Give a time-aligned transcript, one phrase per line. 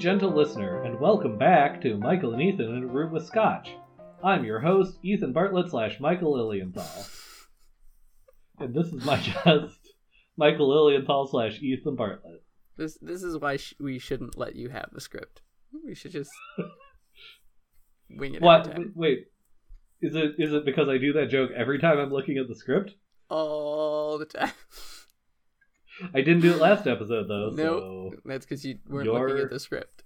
[0.00, 3.68] Gentle listener, and welcome back to Michael and Ethan in a Room with Scotch.
[4.24, 7.04] I'm your host, Ethan Bartlett slash Michael Lilienthal.
[8.58, 9.78] And this is my guest,
[10.38, 12.42] Michael Lilienthal slash Ethan Bartlett.
[12.78, 15.42] This this is why sh- we shouldn't let you have the script.
[15.84, 16.30] We should just
[18.08, 18.74] wing it What?
[18.94, 19.26] Wait,
[20.00, 22.56] is it is it because I do that joke every time I'm looking at the
[22.56, 22.94] script?
[23.28, 24.52] All the time.
[26.14, 27.50] I didn't do it last episode though.
[27.54, 28.10] no, So...
[28.24, 30.02] that's because you weren't looking at the script.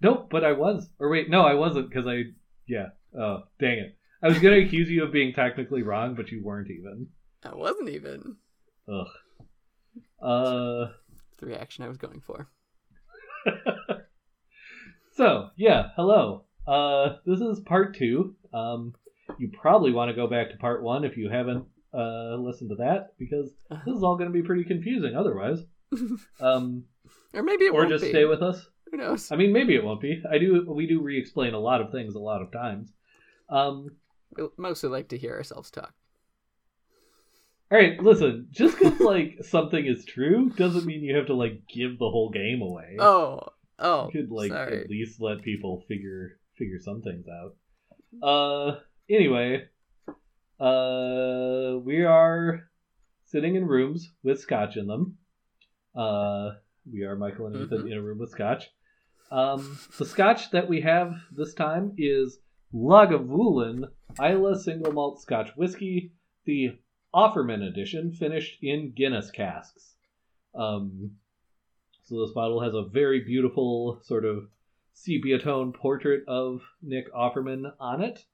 [0.00, 0.88] Nope, but I was.
[0.98, 2.22] Or wait, no, I wasn't because I.
[2.66, 2.88] Yeah.
[3.18, 3.96] Oh, dang it.
[4.22, 7.08] I was gonna accuse you of being technically wrong, but you weren't even.
[7.44, 8.36] I wasn't even
[8.88, 9.06] Ugh.
[10.20, 10.92] Uh.
[11.38, 12.48] the reaction I was going for.
[15.18, 16.44] So yeah, hello.
[16.64, 18.36] Uh, this is part two.
[18.54, 18.94] Um,
[19.36, 22.74] you probably want to go back to part one if you haven't uh listen to
[22.76, 23.50] that because
[23.86, 25.60] this is all going to be pretty confusing otherwise.
[26.40, 26.84] Um,
[27.34, 28.10] Or maybe it or won't just be.
[28.10, 28.68] stay with us.
[28.90, 29.30] Who knows?
[29.32, 30.22] I mean, maybe it won't be.
[30.30, 30.64] I do.
[30.70, 32.92] We do re-explain a lot of things a lot of times.
[33.50, 33.96] Um,
[34.36, 35.94] We mostly like to hear ourselves talk.
[37.70, 38.48] all right, listen.
[38.50, 42.30] Just because like something is true doesn't mean you have to like give the whole
[42.30, 42.96] game away.
[42.98, 43.40] Oh,
[43.78, 44.82] oh, you could like sorry.
[44.82, 48.26] at least let people figure figure some things out.
[48.26, 48.78] Uh,
[49.10, 49.64] anyway,
[50.60, 52.68] uh, we are
[53.26, 55.18] sitting in rooms with scotch in them.
[55.94, 56.52] Uh,
[56.90, 57.92] we are Michael and Ethan Mhm.
[57.92, 58.70] in a room with scotch.
[59.30, 62.40] Um, the scotch that we have this time is
[62.72, 66.12] Lagavulin Islay Single Malt Scotch Whiskey,
[66.44, 66.78] the
[67.14, 69.96] Offerman edition, finished in Guinness casks.
[70.54, 71.18] Um,
[72.04, 74.48] so this bottle has a very beautiful sort of
[74.94, 78.24] sepia tone portrait of Nick Offerman on it,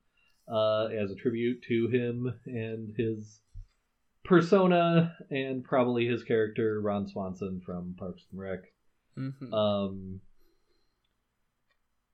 [0.49, 3.41] uh, as a tribute to him and his
[4.25, 8.61] persona, and probably his character Ron Swanson from Parks and Rec.
[9.17, 9.53] Mhm.
[9.53, 10.21] Um,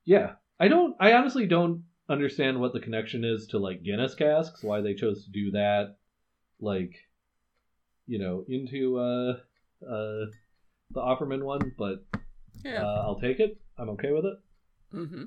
[0.04, 0.96] yeah, I don't.
[1.00, 4.62] I honestly don't understand what the connection is to like Guinness casks.
[4.62, 5.96] Why they chose to do that,
[6.60, 6.94] like,
[8.06, 9.32] you know, into uh,
[9.84, 10.26] uh,
[10.90, 11.72] the Offerman one.
[11.78, 12.04] But
[12.64, 12.82] yeah.
[12.82, 13.60] uh, I'll take it.
[13.78, 14.38] I'm okay with it.
[14.90, 15.24] hmm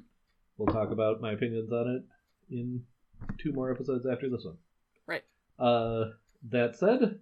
[0.57, 2.83] We'll talk about my opinions on it in
[3.41, 4.57] two more episodes after this one.
[5.07, 5.23] Right.
[5.59, 6.11] Uh,
[6.49, 7.19] that said,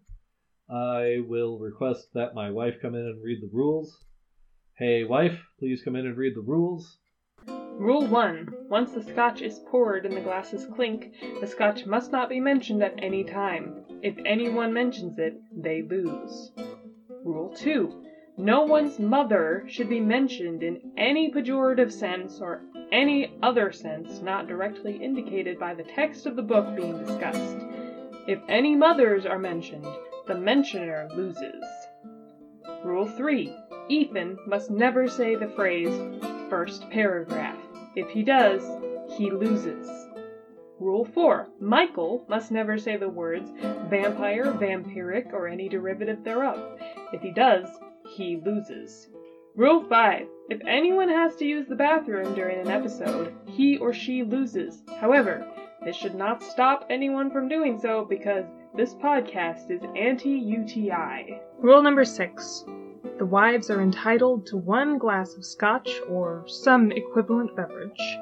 [0.69, 4.03] I will request that my wife come in and read the rules.
[4.77, 6.97] Hey, wife, please come in and read the rules.
[7.47, 8.67] Rule 1.
[8.69, 12.83] Once the scotch is poured and the glasses clink, the scotch must not be mentioned
[12.83, 13.83] at any time.
[14.03, 16.51] If anyone mentions it, they lose.
[17.23, 18.03] Rule 2.
[18.37, 24.47] No one's mother should be mentioned in any pejorative sense or any other sense not
[24.47, 27.57] directly indicated by the text of the book being discussed.
[28.27, 29.87] If any mothers are mentioned,
[30.27, 31.63] the mentioner loses.
[32.83, 33.53] Rule 3.
[33.89, 35.93] Ethan must never say the phrase
[36.49, 37.57] first paragraph.
[37.95, 38.63] If he does,
[39.17, 39.89] he loses.
[40.79, 41.49] Rule 4.
[41.59, 43.51] Michael must never say the words
[43.89, 46.79] vampire, vampiric, or any derivative thereof.
[47.13, 47.67] If he does,
[48.15, 49.09] he loses.
[49.55, 50.27] Rule 5.
[50.49, 54.83] If anyone has to use the bathroom during an episode, he or she loses.
[54.99, 55.45] However,
[55.83, 58.45] this should not stop anyone from doing so because
[58.75, 61.39] this podcast is anti UTI.
[61.59, 62.65] Rule number 6.
[63.17, 68.17] The wives are entitled to one glass of scotch or some equivalent beverage.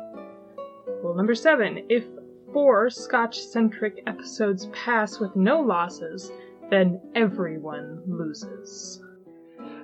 [1.01, 1.85] Rule number 7.
[1.89, 2.05] If
[2.53, 6.31] four scotch centric episodes pass with no losses,
[6.69, 9.01] then everyone loses.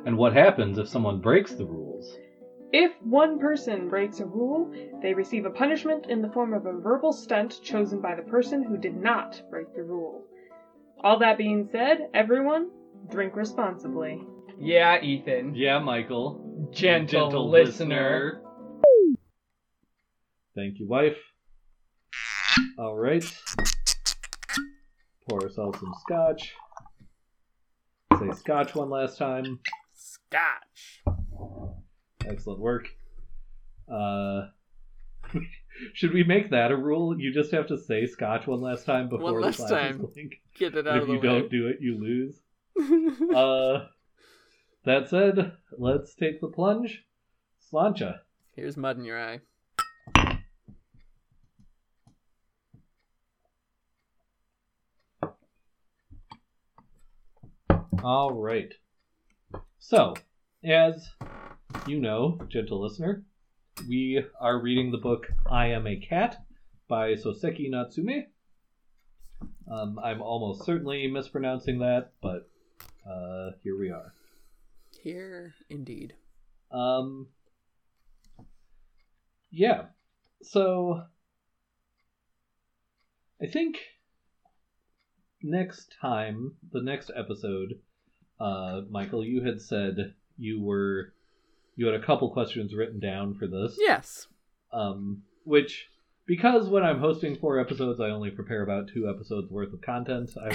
[0.05, 2.17] And what happens if someone breaks the rules?
[2.71, 4.71] If one person breaks a rule,
[5.01, 8.63] they receive a punishment in the form of a verbal stunt chosen by the person
[8.63, 10.23] who did not break the rule.
[11.03, 12.69] All that being said, everyone,
[13.09, 14.22] drink responsibly.
[14.59, 15.55] Yeah, Ethan.
[15.55, 16.69] Yeah, Michael.
[16.72, 18.41] Gentle, listener.
[20.55, 21.17] Thank you, wife.
[22.78, 23.25] All right.
[25.28, 26.53] Pour ourselves some scotch.
[28.19, 29.59] Say scotch one last time.
[30.29, 31.03] Scotch.
[32.25, 32.87] Excellent work.
[33.91, 34.47] Uh,
[35.93, 37.19] should we make that a rule?
[37.19, 40.07] You just have to say scotch one last time before One the last glasses time.
[40.13, 40.41] clink.
[40.57, 41.17] Get it out if of the way.
[41.17, 42.41] If you don't do it, you lose.
[43.35, 43.85] Uh,
[44.83, 47.03] that said, let's take the plunge.
[47.71, 48.19] Sláinte.
[48.55, 49.39] Here's mud in your eye.
[58.03, 58.71] All right.
[59.87, 60.16] So,
[60.64, 61.11] as
[61.85, 63.23] you know, gentle listener,
[63.87, 66.43] we are reading the book I Am a Cat
[66.87, 68.26] by Soseki Natsume.
[69.72, 72.49] Um, I'm almost certainly mispronouncing that, but
[73.08, 74.11] uh, here we are.
[75.03, 76.16] Here, indeed.
[76.72, 77.28] Um,
[79.52, 79.84] yeah.
[80.41, 81.03] So
[83.40, 83.78] I think
[85.43, 87.76] next time, the next episode,
[88.40, 91.14] uh, Michael, you had said you were
[91.76, 93.76] you had a couple questions written down for this.
[93.79, 94.28] Yes.
[94.72, 95.87] Um, which
[96.26, 100.32] because when I'm hosting four episodes, I only prepare about two episodes worth of content.
[100.41, 100.47] I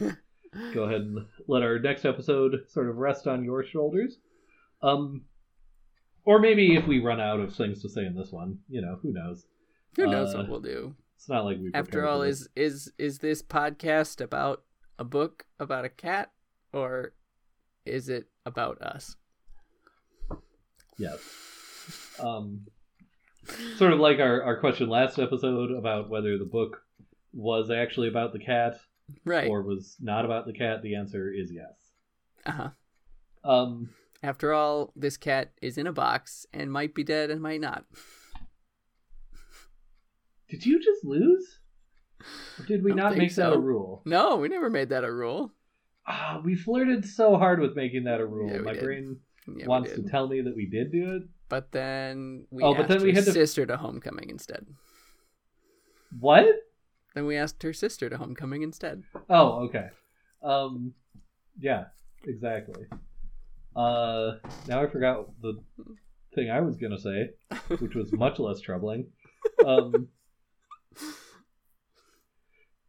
[0.00, 0.12] will uh,
[0.74, 4.18] go ahead and let our next episode sort of rest on your shoulders.
[4.82, 5.22] Um,
[6.24, 8.98] or maybe if we run out of things to say in this one, you know,
[9.02, 9.46] who knows?
[9.96, 10.94] Who knows Uh, what we'll do?
[11.16, 11.70] It's not like we.
[11.72, 14.62] After all, is is is this podcast about
[14.98, 16.32] a book about a cat,
[16.72, 17.12] or
[17.84, 19.16] is it about us?
[20.98, 21.18] yes.
[22.20, 22.66] Um,
[23.76, 26.82] sort of like our our question last episode about whether the book
[27.32, 28.78] was actually about the cat
[29.24, 29.48] Right.
[29.50, 30.82] or was not about the cat.
[30.82, 31.72] The answer is yes.
[32.46, 32.70] Uh huh.
[33.44, 33.90] Um,
[34.22, 37.84] After all, this cat is in a box and might be dead and might not.
[40.48, 41.58] did you just lose?
[42.60, 44.02] Or did we not make that a rule?
[44.04, 45.52] No, we never made that a rule.
[46.06, 48.50] Ah, we flirted so hard with making that a rule.
[48.50, 48.82] Yeah, My did.
[48.82, 49.20] brain
[49.56, 51.22] Yeah, wants to tell me that we did do it.
[51.48, 54.66] But then we Oh, asked but then we her had to- sister to homecoming instead.
[56.18, 56.46] What?
[57.14, 59.04] Then we asked her sister to homecoming instead.
[59.30, 59.88] Oh, okay.
[60.42, 60.94] Um,
[61.58, 61.86] yeah,
[62.24, 62.86] exactly.
[63.76, 64.32] Uh,
[64.66, 65.62] now I forgot the
[66.34, 67.30] thing I was gonna say,
[67.78, 69.06] which was much less troubling.
[69.66, 70.08] Um,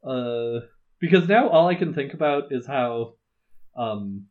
[0.03, 0.59] uh,
[1.03, 3.15] because now all I can think about is how,
[3.75, 4.27] um,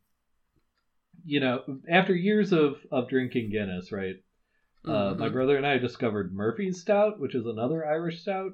[1.23, 4.17] you know, after years of of drinking Guinness, right?
[4.87, 5.33] Uh, my Mhm.
[5.33, 8.53] brother and I discovered Murphy's Stout, which is another Irish stout.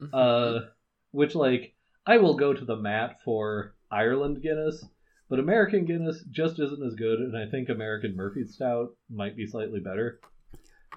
[0.00, 0.10] Mhm.
[0.12, 0.66] Uh,
[1.12, 4.84] which like I will go to the mat for Ireland Guinness,
[5.28, 9.46] but American Guinness just isn't as good, and I think American Murphy's Stout might be
[9.46, 10.18] slightly better.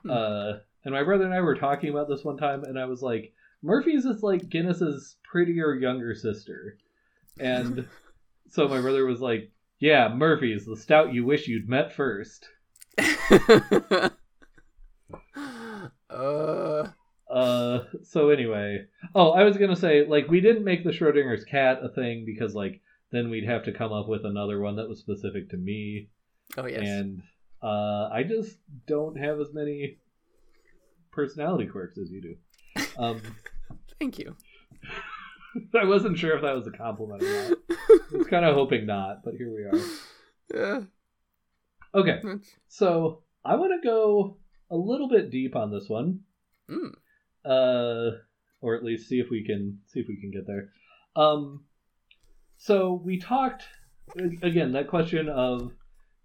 [0.02, 0.10] Hmm.
[0.10, 0.54] Uh,
[0.84, 3.34] and my brother and I were talking about this one time, and I was like,
[3.62, 6.78] Murphy's is like Guinness's prettier younger sister,
[7.40, 7.88] and
[8.50, 12.48] so my brother was like, Yeah, Murphy's, the stout you wish you'd met first.
[16.10, 16.88] uh,
[17.30, 21.80] Uh, so anyway, oh, I was gonna say, like, we didn't make the Schrodinger's cat
[21.84, 25.00] a thing because, like, then we'd have to come up with another one that was
[25.00, 26.10] specific to me,
[26.58, 26.82] oh yes.
[26.82, 27.22] and
[27.62, 28.58] uh, I just
[28.88, 29.98] don't have as many
[31.12, 32.36] personality quirks as you do.
[32.98, 33.22] Um,
[34.00, 34.36] Thank you.
[35.80, 37.58] I wasn't sure if that was a compliment or not.
[38.14, 39.84] I was kind of hoping not, but here we are.
[40.54, 40.82] Yeah.
[41.94, 42.22] Okay,
[42.68, 44.38] so I want to go
[44.70, 46.22] a little bit deep on this one.
[46.70, 46.94] Mm.
[47.46, 48.18] uh,
[48.62, 50.70] or at least see if we can see if we can get there.
[51.16, 51.64] Um,
[52.58, 53.64] so we talked
[54.44, 55.72] again that question of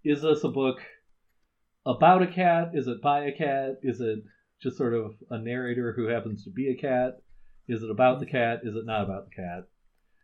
[0.03, 0.81] is this a book
[1.85, 2.71] about a cat?
[2.73, 3.79] Is it by a cat?
[3.81, 4.19] Is it
[4.61, 7.21] just sort of a narrator who happens to be a cat?
[7.67, 8.61] Is it about the cat?
[8.63, 9.67] Is it not about the cat?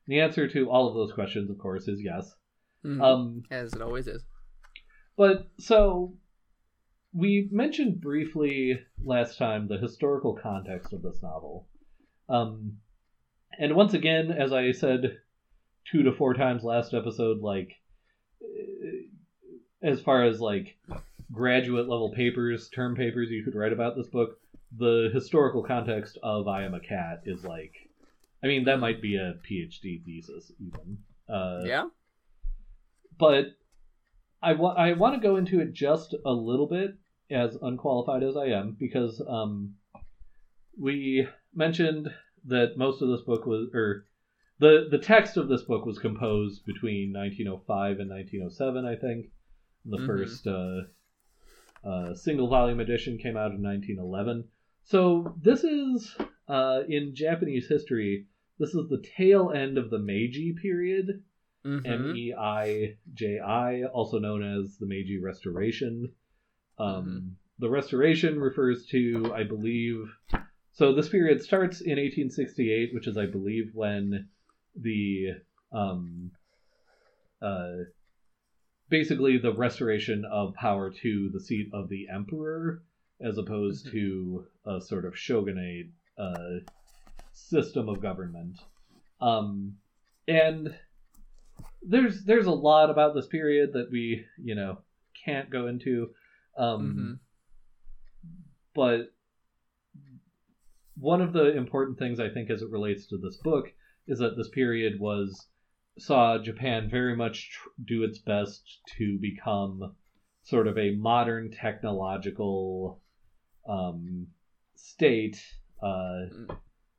[0.07, 2.35] The answer to all of those questions, of course, is yes.
[2.83, 3.01] Mhm.
[3.01, 4.23] Um, As it always is.
[5.15, 6.17] but so
[7.13, 11.67] we mentioned briefly last time the historical context of this novel.
[12.29, 12.77] Um,
[13.59, 15.19] and once again, as I said
[15.91, 17.73] two to four times last episode, like
[18.41, 19.07] eh,
[19.81, 20.77] as far as like
[21.31, 24.39] graduate level papers, term papers you could write about this book,
[24.77, 27.73] the historical context of I Am a Cat is like,
[28.43, 30.97] I mean, that might be a PhD thesis even.
[31.29, 31.85] Uh, yeah.
[33.17, 33.45] but
[34.41, 36.91] I wa- I want to go into it just a little bit,
[37.29, 39.75] as unqualified as I am, because um,
[40.79, 42.09] we mentioned
[42.45, 44.05] that most of this book was, or
[44.59, 49.27] the the text of this book was composed between 1905 and 1907, I think.
[49.85, 50.05] The Mhm.
[50.05, 50.81] first uh,
[51.87, 54.47] uh, single volume edition came out in 1911.
[54.91, 56.13] So this is
[56.49, 58.25] uh, in Japanese history.
[58.59, 61.23] This is the tail end of the Meiji period.
[61.65, 61.87] Mhm.
[61.87, 66.11] M E I J I, also known as the Meiji Restoration.
[66.77, 70.11] Um, The Restoration refers to, I believe,
[70.71, 74.27] so this period starts in 1868, which is, I believe, when
[74.75, 75.35] the
[75.71, 76.31] um,
[77.41, 77.83] uh,
[78.89, 82.83] basically the restoration of power to the seat of the emperor,
[83.23, 83.91] as opposed Mhm.
[83.91, 85.87] to a sort of shogunate
[86.17, 86.59] uh,
[87.31, 88.57] system of government.
[89.19, 89.77] Um,
[90.27, 90.75] and
[91.83, 94.79] there's there's a lot about this period that we you know
[95.25, 96.13] can't go into
[96.57, 97.19] um
[98.73, 99.11] but
[100.97, 103.65] one of the important things i think as it relates to this book
[104.07, 105.47] is that this period was
[105.97, 109.95] saw japan very much tr- do its best to become
[110.43, 113.01] sort of a modern technological
[113.67, 114.27] um
[114.75, 115.41] state,
[115.81, 116.25] uh,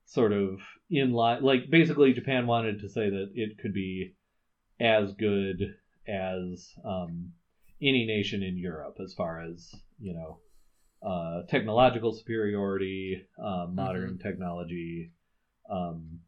[0.04, 1.42] sort of in line.
[1.42, 4.14] Like basically, Japan wanted to say that it could be
[4.80, 5.74] as good
[6.08, 7.32] as um,
[7.80, 10.38] any nation in Europe as far as you know
[11.06, 15.10] uh, technological superiority, uh, modern technology,
[15.70, 16.20] um,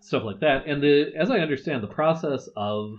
[0.00, 0.66] stuff like that.
[0.66, 2.98] And the as I understand, the process of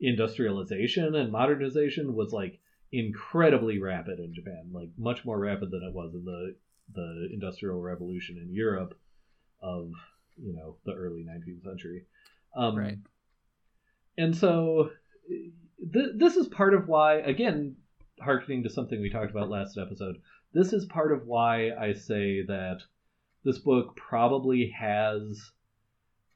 [0.00, 2.58] industrialization and modernization was like
[2.92, 6.56] incredibly rapid in Japan, like much more rapid than it was in the
[6.94, 8.96] the industrial revolution in Europe
[9.60, 9.90] of
[10.36, 12.04] you know the early 19th century.
[12.54, 12.98] Um, Right.
[14.18, 14.90] And so
[15.92, 17.76] th- this is part of why, again,
[18.20, 20.16] harkening to something we talked about last episode,
[20.54, 22.78] this is part of why I say that
[23.44, 25.52] this book probably has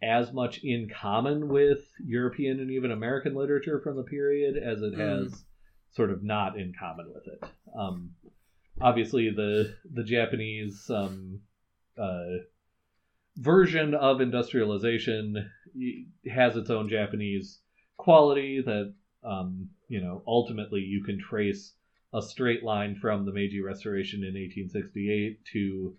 [0.02, 4.94] as much in common with European and even American literature from the period as it
[4.94, 5.44] Mm.
[5.92, 7.44] Sort of not in common with it.
[7.76, 8.10] Um,
[8.80, 11.40] obviously, the the Japanese um,
[11.98, 12.44] uh,
[13.36, 15.50] version of industrialization
[16.32, 17.60] has its own Japanese
[17.96, 18.94] quality that
[19.24, 21.74] um, you know ultimately you can trace
[22.12, 25.96] a straight line from the Meiji Restoration in 1868 to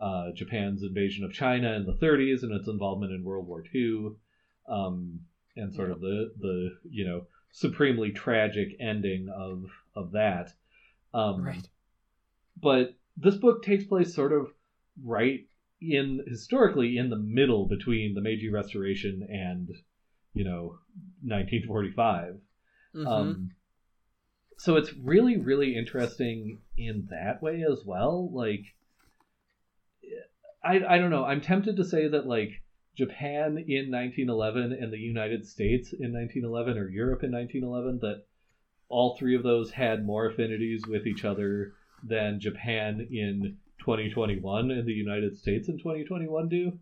[0.00, 4.10] uh, Japan's invasion of China in the 30s and its involvement in World War II,
[4.68, 5.20] um,
[5.56, 10.52] and sort of the the you know supremely tragic ending of of that.
[11.14, 11.68] Um, Right.
[12.60, 14.52] But this book takes place sort of
[15.02, 15.46] right
[15.80, 19.70] in historically in the middle between the Meiji Restoration and
[20.34, 20.78] you know
[21.22, 22.40] 1945.
[22.94, 23.06] Mhm.
[23.06, 23.50] Um,
[24.56, 28.30] so it's really, really interesting in that way as well.
[28.32, 28.64] Like,
[30.62, 31.24] I, I don't know.
[31.24, 32.63] I'm tempted to say that like
[32.94, 38.24] Japan in 1911 and the United States in 1911 or Europe in 1911 that
[38.88, 41.72] all three of those had more affinities with each other
[42.02, 46.72] than Japan in 2021 and the United States in 2021 do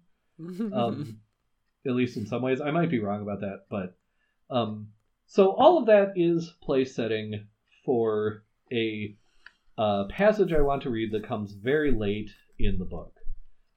[0.73, 1.19] um,
[1.87, 2.61] at least in some ways.
[2.61, 3.97] I might be wrong about that, but
[4.51, 4.89] um,
[5.27, 7.47] so all of that is place setting
[7.85, 9.17] for a
[9.79, 13.15] uh, passage I want to read that comes very late in the book.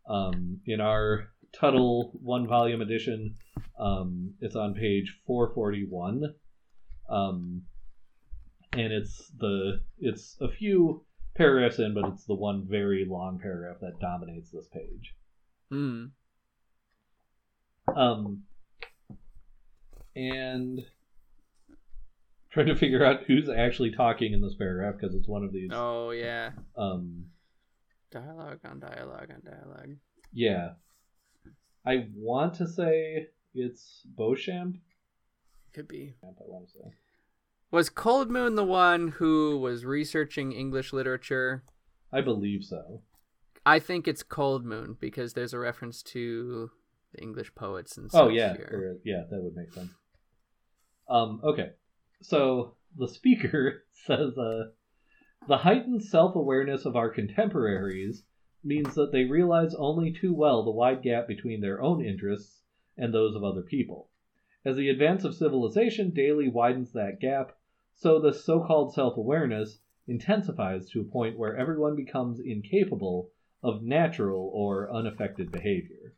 [0.07, 3.35] Um, in our Tuttle one volume edition,
[3.79, 6.33] um, it's on page 441.
[7.09, 7.63] Um,
[8.73, 13.77] and it's the it's a few paragraphs in, but it's the one very long paragraph
[13.81, 15.15] that dominates this page.
[15.71, 16.11] Mm.
[17.95, 18.43] Um,
[20.15, 20.81] and
[22.51, 25.69] trying to figure out who's actually talking in this paragraph because it's one of these.
[25.71, 26.51] Oh yeah.
[26.77, 27.25] Um,
[28.11, 29.97] Dialogue on dialogue on dialogue.
[30.31, 30.69] yeah,
[31.85, 34.77] I want to say it's Beauchamp.
[35.73, 36.15] Could be.
[36.23, 36.93] I want to say.
[37.71, 41.63] Was Cold Moon the one who was researching English literature?
[42.11, 43.01] I believe so.
[43.65, 46.69] I think it's Cold Moon because there's a reference to
[47.13, 48.69] the English poets and Oh yeah, here.
[48.71, 49.91] or- yeah, that would make sense.
[51.09, 51.71] Um, okay,
[52.21, 54.69] so the speaker says, uh,
[55.47, 58.23] "The heightened self-awareness of our contemporaries
[58.65, 62.63] means that they realize only too well the wide gap between their own interests
[62.97, 64.09] and those of other people.
[64.65, 67.55] As the advance of civilization daily widens that gap,
[67.93, 73.29] so the so-called self-awareness intensifies to a point where everyone becomes incapable
[73.61, 76.13] of natural or unaffected behavior."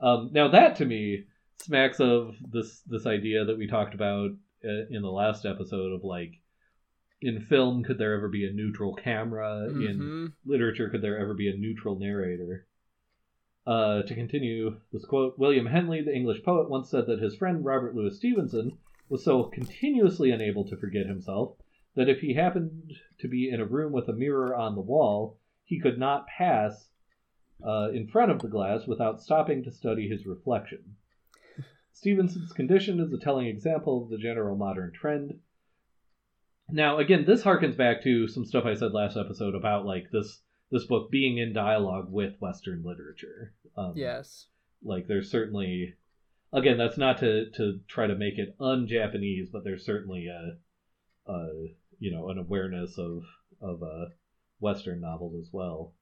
[0.00, 1.26] Um, now that to me
[1.58, 4.30] smacks of this this idea that we talked about
[4.64, 6.40] uh, in the last episode of like
[7.22, 10.32] in film could there ever be a neutral camera in Mhm.
[10.44, 12.66] literature could there ever be a neutral narrator
[13.66, 17.64] uh, to continue this quote william henley the english poet once said that his friend
[17.64, 18.76] robert louis stevenson
[19.08, 21.56] was so continuously unable to forget himself
[21.94, 25.38] that if he happened to be in a room with a mirror on the wall
[25.64, 26.88] he could not pass
[27.64, 30.96] uh, in front of the glass without stopping to study his reflection.
[31.92, 35.38] Stevenson's condition is a telling example of the general modern trend.
[36.72, 40.40] Now, again, this harkens back to some stuff I said last episode about like this
[40.70, 43.52] this book being in dialogue with Western literature.
[43.76, 44.46] Um, Yes.
[44.82, 45.94] like there's certainly,
[46.50, 50.56] again, that's not to to try to make it un-Japanese, but there's certainly a,
[51.30, 53.22] a you know an awareness of
[53.60, 54.06] of uh,
[54.58, 55.92] Western novels as well.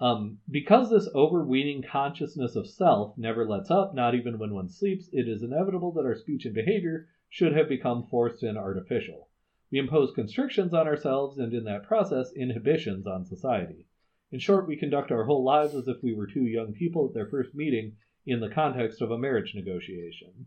[0.00, 5.08] Um, because this overweening consciousness of self never lets up, not even when one sleeps,
[5.12, 9.28] it is inevitable that our speech and behavior should have become forced and artificial.
[9.72, 13.86] We impose constrictions on ourselves and, in that process, inhibitions on society.
[14.30, 17.14] In short, we conduct our whole lives as if we were two young people at
[17.14, 20.44] their first meeting in the context of a marriage negotiation.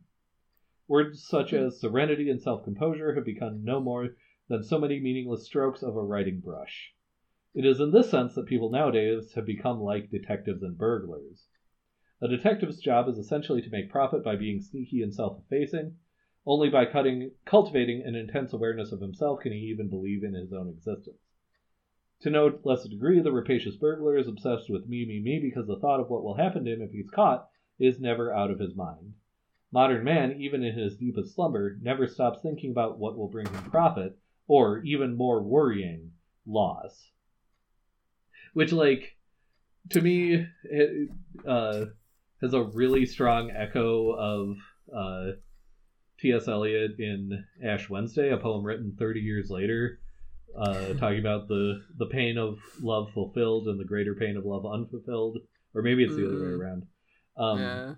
[0.87, 4.15] Words such as serenity and self composure have become no more
[4.47, 6.93] than so many meaningless strokes of a writing brush.
[7.55, 11.47] It is in this sense that people nowadays have become like detectives and burglars.
[12.21, 15.97] A detective's job is essentially to make profit by being sneaky and self effacing.
[16.45, 20.53] Only by cutting, cultivating an intense awareness of himself can he even believe in his
[20.53, 21.17] own existence.
[22.21, 25.67] To no less a degree, the rapacious burglar is obsessed with me, me, me because
[25.67, 27.49] the thought of what will happen to him if he's caught
[27.79, 29.13] is never out of his mind.
[29.71, 33.69] Modern man, even in his deepest slumber, never stops thinking about what will bring him
[33.69, 36.11] profit, or even more worrying,
[36.45, 37.11] loss.
[38.53, 39.17] Which, like,
[39.89, 41.09] to me, it,
[41.45, 41.85] uh,
[42.41, 44.57] has a really strong echo of
[44.95, 45.31] uh,
[46.19, 46.47] T.S.
[46.47, 49.99] Eliot in Ash Wednesday, a poem written 30 years later,
[50.57, 54.65] uh, talking about the the pain of love fulfilled and the greater pain of love
[54.65, 55.39] unfulfilled,
[55.73, 56.27] or maybe it's the mm.
[56.27, 56.59] other way mm.
[56.59, 56.83] around.
[57.37, 57.93] Um, yeah.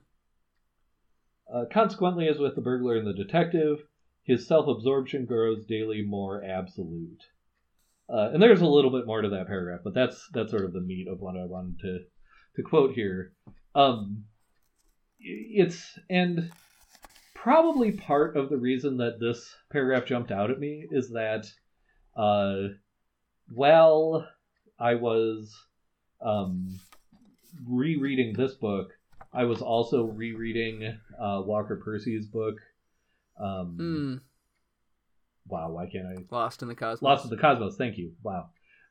[1.53, 3.79] Uh, consequently, as with the burglar and the detective,
[4.24, 7.24] his self absorption grows daily more absolute.
[8.09, 10.74] Uh, and there's a little bit more to that paragraph, but that's that's sort of
[10.74, 12.00] the meat of what I wanted to
[12.55, 13.33] to quote here.
[13.75, 14.25] Um,
[15.19, 16.51] it's and
[17.48, 21.50] probably part of the reason that this paragraph jumped out at me is that
[22.18, 22.74] uh,
[23.48, 24.27] while
[24.77, 25.56] I was
[26.22, 26.77] um,
[27.66, 28.89] rereading this book,
[29.32, 32.56] I was also rereading uh, Walker Percy's book.
[33.39, 34.20] Um, mm.
[35.48, 36.16] Wow, why can't I?
[36.30, 37.01] Lost in the Cosmos.
[37.01, 37.77] Lost in the Cosmos.
[37.77, 38.12] Thank you.
[38.24, 38.50] Wow.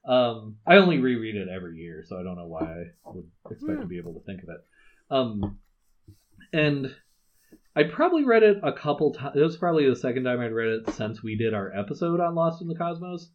[0.08, 3.80] Um, I only reread it every year, so I don't know why I would expect
[3.80, 3.82] mm.
[3.82, 4.64] to be able to think of it.
[5.10, 5.58] Um,
[6.54, 6.94] and
[7.76, 9.36] I probably read it a couple times.
[9.36, 12.34] It was probably the second time I'd read it since we did our episode on
[12.34, 13.28] Lost in the Cosmos.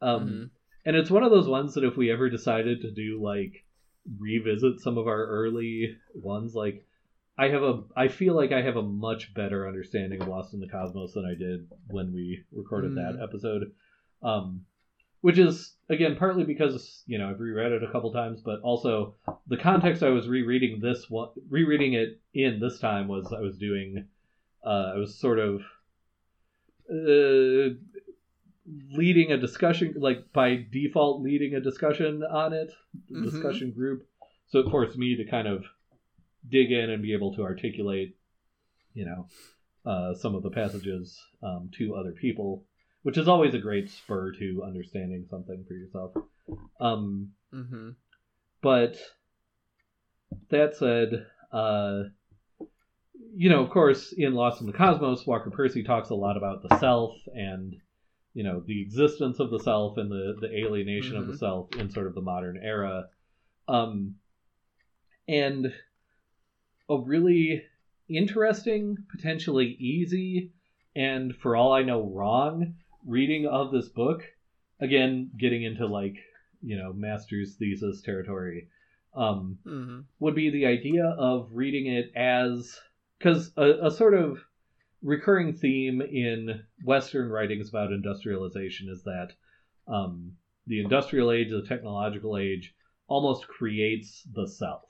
[0.00, 0.44] Um, mm-hmm.
[0.86, 3.64] And it's one of those ones that if we ever decided to do like
[4.18, 6.86] revisit some of our early ones, like
[7.36, 10.60] I have a, I feel like I have a much better understanding of Lost in
[10.60, 13.16] the Cosmos than I did when we recorded mm-hmm.
[13.16, 13.72] that episode.
[14.22, 14.66] Um,
[15.20, 19.14] which is again partly because you know I've reread it a couple times, but also
[19.46, 23.58] the context I was rereading this one, rereading it in this time was I was
[23.58, 24.06] doing,
[24.64, 25.62] uh, I was sort of
[26.90, 27.74] uh,
[28.92, 32.72] leading a discussion, like by default leading a discussion on it,
[33.10, 33.24] mm-hmm.
[33.24, 34.06] discussion group.
[34.48, 35.64] So it forced me to kind of
[36.48, 38.16] dig in and be able to articulate,
[38.94, 39.26] you know,
[39.86, 42.64] uh, some of the passages um, to other people
[43.02, 46.12] which is always a great spur to understanding something for yourself.
[46.80, 47.90] Um, mm-hmm.
[48.62, 48.98] But
[50.50, 52.04] that said, uh,
[53.34, 56.62] you know, of course, in Lost in the Cosmos, Walker Percy talks a lot about
[56.62, 57.74] the self and
[58.34, 61.22] you know the existence of the self and the the alienation mm-hmm.
[61.22, 61.38] of the mm-hmm.
[61.38, 63.06] self in sort of the modern era.
[63.66, 64.16] Um,
[65.26, 65.72] and
[66.88, 67.62] a really
[68.08, 70.52] interesting, potentially easy,
[70.96, 72.74] and for all I know, wrong
[73.06, 74.22] reading of this book,
[74.80, 76.16] again, getting into like,
[76.62, 78.68] you know, master's thesis territory,
[79.14, 80.00] um, mm-hmm.
[80.18, 82.78] would be the idea of reading it as,
[83.18, 84.38] because a, a sort of
[85.02, 89.30] recurring theme in Western writings about industrialization is that
[89.88, 90.32] um,
[90.66, 92.74] the industrial age, the technological age,
[93.08, 94.82] almost creates the self.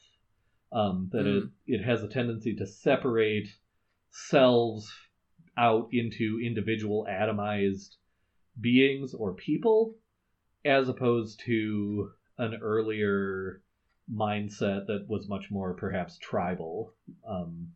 [0.73, 1.51] Um, that mm.
[1.66, 3.49] it, it has a tendency to separate
[4.11, 4.92] selves
[5.57, 7.96] out into individual atomized
[8.58, 9.94] beings or people
[10.64, 13.62] as opposed to an earlier
[14.12, 16.92] mindset that was much more perhaps tribal
[17.28, 17.68] um,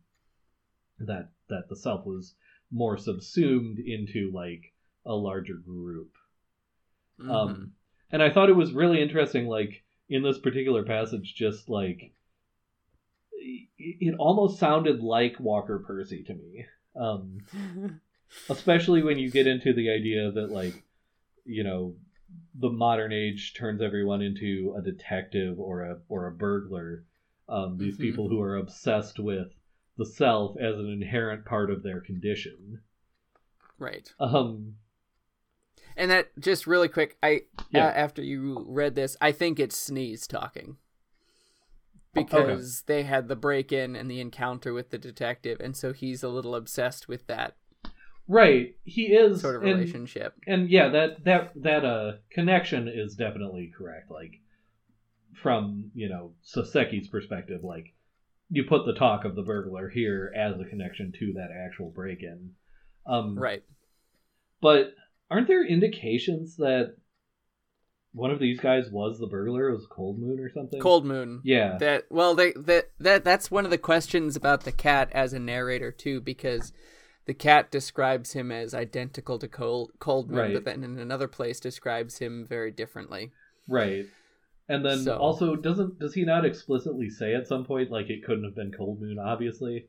[0.99, 2.35] that that the self was
[2.71, 4.73] more subsumed into like
[5.05, 6.11] a larger group
[7.19, 7.31] mm-hmm.
[7.31, 7.71] um,
[8.11, 12.11] and i thought it was really interesting like in this particular passage just like
[13.77, 17.39] it almost sounded like walker percy to me um,
[18.49, 20.83] especially when you get into the idea that like
[21.45, 21.95] you know
[22.59, 27.03] the modern age turns everyone into a detective or a or a burglar
[27.47, 28.03] um, these mm-hmm.
[28.03, 29.47] people who are obsessed with
[29.97, 32.81] the self as an inherent part of their condition
[33.77, 34.75] right um
[35.95, 37.87] and that just really quick i yeah.
[37.87, 40.77] after you read this i think it's Sneaze talking
[42.13, 42.93] because okay.
[42.93, 46.29] they had the break in and the encounter with the detective and so he's a
[46.29, 47.55] little obsessed with that
[48.27, 53.15] Right, he is sort of and, relationship, and yeah, that that that uh connection is
[53.15, 54.09] definitely correct.
[54.09, 54.41] Like
[55.41, 57.93] from you know Soseki's perspective, like
[58.49, 62.51] you put the talk of the burglar here as a connection to that actual break-in,
[63.05, 63.63] um, right?
[64.59, 64.95] But
[65.29, 66.95] aren't there indications that
[68.15, 69.69] one of these guys was the burglar?
[69.69, 70.79] It was Cold Moon or something.
[70.79, 71.41] Cold Moon.
[71.43, 71.77] Yeah.
[71.77, 75.39] That well, they that that that's one of the questions about the cat as a
[75.39, 76.71] narrator too, because
[77.25, 80.53] the cat describes him as identical to Cold Cold Moon, right.
[80.53, 83.31] but then in another place describes him very differently.
[83.67, 84.05] Right.
[84.67, 88.23] And then So- also doesn't does he not explicitly say at some point like it
[88.23, 89.87] couldn't have been Cold Moon, obviously,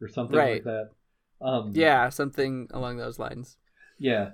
[0.00, 0.54] or something Right.
[0.54, 0.90] like that?
[1.40, 3.56] Um, Yeah, something along those lines.
[3.98, 4.32] yeah.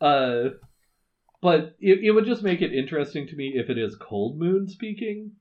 [0.00, 0.50] Uh,
[1.40, 4.66] but it, it would just make it interesting to me if it is Cold Moon
[4.68, 5.32] speaking.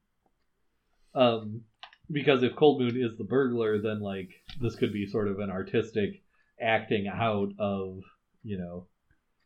[1.14, 1.62] Um,
[2.10, 4.30] because if Cold Moon is the burglar, then like
[4.62, 6.22] this could be sort of an artistic
[6.62, 8.00] acting out of
[8.44, 8.88] you know,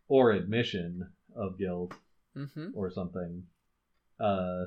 [0.08, 1.94] or admission of guilt
[2.38, 2.72] Mm-hmm.
[2.74, 3.44] or something.
[4.20, 4.66] Uh,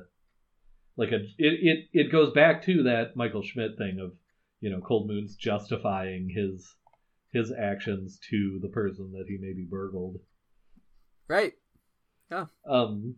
[0.97, 4.13] like a it, it it goes back to that Michael Schmidt thing of
[4.59, 6.75] you know Cold Moon's justifying his
[7.31, 10.17] his actions to the person that he maybe burgled.
[11.27, 11.53] Right.
[12.31, 13.15] yeah Um,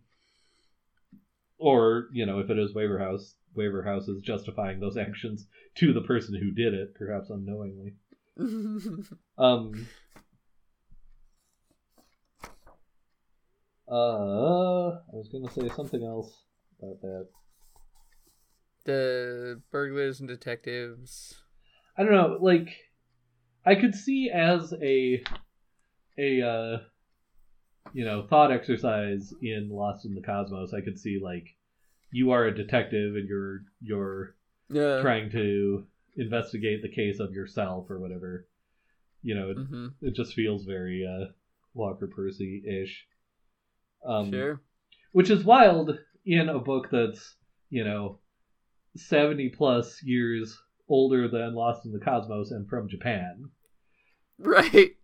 [1.58, 6.36] or you know if it is Waverhouse, Waverhouse is justifying those actions to the person
[6.36, 7.94] who did it, perhaps unknowingly.
[9.38, 9.88] Um.
[13.90, 16.44] Uh, I was gonna say something else
[16.82, 17.28] about that.
[18.86, 21.36] the burglars and detectives.
[21.98, 22.70] I don't know, like
[23.66, 25.22] I could see as a
[26.18, 26.78] a uh
[27.94, 31.48] you know, thought exercise in Lost in the Cosmos, I could see like
[32.12, 34.36] you are a detective and you're you're
[34.70, 35.02] Yeah.
[35.02, 38.48] trying to investigate the case of yourself or whatever.
[39.24, 39.88] You know, it, Mm-hmm.
[40.02, 41.32] it just feels very uh
[41.74, 43.06] Walker Percy ish.
[44.06, 44.62] Um sure.
[45.12, 47.36] which is wild in a book that's
[47.70, 48.20] you know
[48.98, 50.58] 70 plus years
[50.90, 53.46] older than lost in the cosmos and from japan
[54.38, 54.96] Right.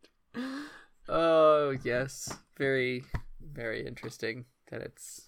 [1.07, 3.03] Oh yes, very,
[3.39, 5.25] very interesting that it's.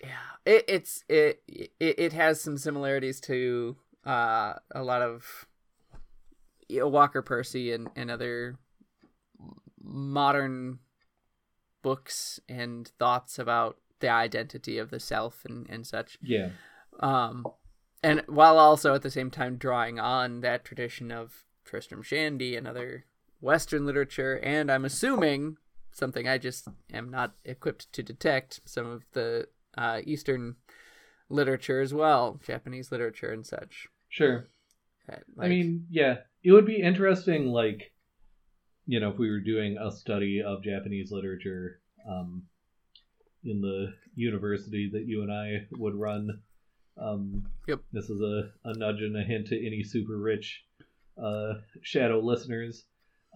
[0.00, 0.08] Yeah,
[0.46, 5.46] it it's it it, it has some similarities to uh a lot of
[6.68, 8.56] you know, Walker Percy and and other
[9.82, 10.78] modern
[11.82, 16.18] books and thoughts about the identity of the self and and such.
[16.22, 16.50] Yeah.
[17.00, 17.46] Um,
[18.02, 22.66] and while also at the same time drawing on that tradition of Tristram Shandy and
[22.66, 23.04] other
[23.40, 25.56] Western literature, and I'm assuming
[25.92, 30.56] something I just am not equipped to detect some of the uh, Eastern
[31.28, 33.88] literature as well, Japanese literature and such.
[34.08, 34.48] sure
[35.08, 37.92] Uh, i mean yeah it would be interesting like
[38.86, 42.42] you know if we were doing a study of japanese literature um
[43.44, 46.42] in the university that you and i would run
[46.98, 47.80] um Yep.
[47.92, 50.64] this is a, a nudge and a hint to any super rich
[51.22, 52.84] uh shadow listeners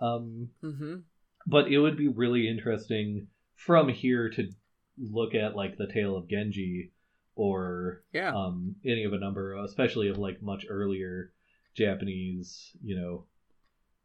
[0.03, 1.03] um Mhm.
[1.47, 4.51] but it would be really interesting from here to
[4.99, 6.93] look at like the tale of Genji
[7.37, 11.33] or yeah, um, any of a number, especially of like much earlier
[11.75, 13.25] Japanese, you know.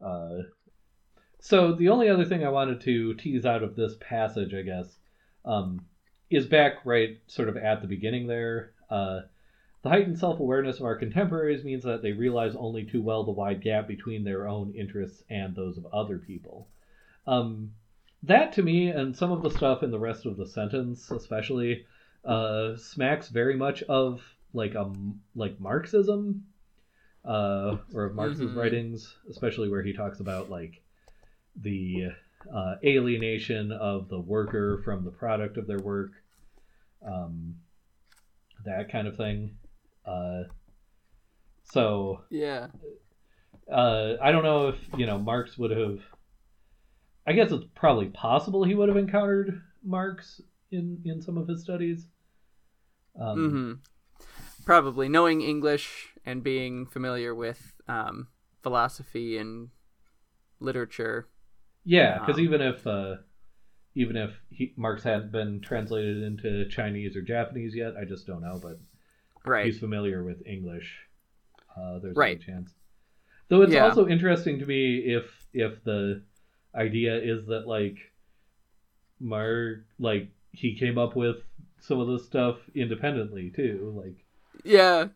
[0.06, 0.44] Uh,
[1.40, 4.98] so the only other thing I wanted to tease out of this passage, I guess,
[5.46, 5.86] um,
[6.30, 8.74] is back right sort of at the beginning there.
[8.90, 9.22] Uh,
[9.82, 13.32] the heightened self awareness of our contemporaries means that they realize only too well the
[13.32, 16.68] wide gap between their own interests and those of other people.
[17.26, 17.72] Um,
[18.24, 21.86] that to me, and some of the stuff in the rest of the sentence, especially,
[22.26, 24.22] uh, smacks very much of
[24.54, 24.92] like a
[25.36, 26.46] like Marxism,
[27.24, 28.56] uh, or of Marx's Mhm.
[28.56, 30.82] writings, especially where he talks about like
[31.56, 32.12] the
[32.54, 36.12] uh, alienation of the worker from the product of their work,
[37.02, 37.56] um,
[38.66, 39.58] that kind of thing.
[40.06, 40.44] Uh,
[41.64, 42.68] so yeah,
[43.72, 46.00] uh, I don't know if you know Marx would have.
[47.28, 51.62] I guess it's probably possible he would have encountered Marx in in some of his
[51.62, 52.08] studies.
[53.20, 53.74] Um, hmm
[54.66, 58.28] probably knowing English and being familiar with um,
[58.62, 59.70] philosophy and
[60.60, 61.28] literature.
[61.86, 63.16] Yeah, because Um, even if uh,
[63.96, 68.42] even if he, Marx hadn't been translated into Chinese or Japanese yet, I just don't
[68.42, 68.60] know.
[68.62, 68.80] But
[69.46, 69.66] Right.
[69.66, 71.08] he's familiar with English.
[71.76, 72.40] Uh, there's Right.
[72.40, 72.74] a chance.
[73.48, 73.86] Though it's Yeah.
[73.86, 76.22] also interesting to me if if the
[76.76, 77.98] idea is that like
[79.20, 81.38] Mark like he came up with
[81.80, 83.94] some of this stuff independently too.
[84.02, 84.16] Like
[84.64, 85.08] Yeah.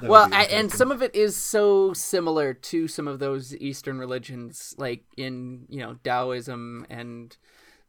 [0.00, 4.74] well, I, and some of it is so similar to some of those Eastern religions,
[4.78, 7.36] like in you know Taoism and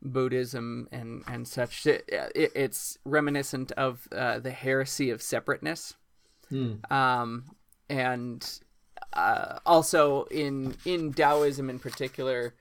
[0.01, 1.85] Buddhism and and such.
[1.85, 5.95] It, it, it's reminiscent of uh, the heresy of separateness,
[6.49, 6.73] Hmm.
[6.91, 7.55] um,
[7.89, 8.59] and
[9.13, 12.53] uh, also in in Taoism in particular.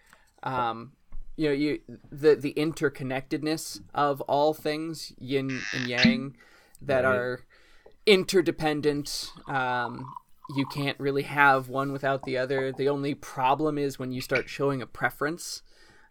[0.42, 0.92] Um,
[1.36, 6.36] you know, you the the interconnectedness of all things, yin and yang,
[6.80, 7.14] that Right.
[7.14, 7.40] are
[8.06, 9.32] interdependent.
[9.46, 10.14] Um,
[10.56, 12.72] you can't really have one without the other.
[12.72, 15.62] The only problem is when you start showing a preference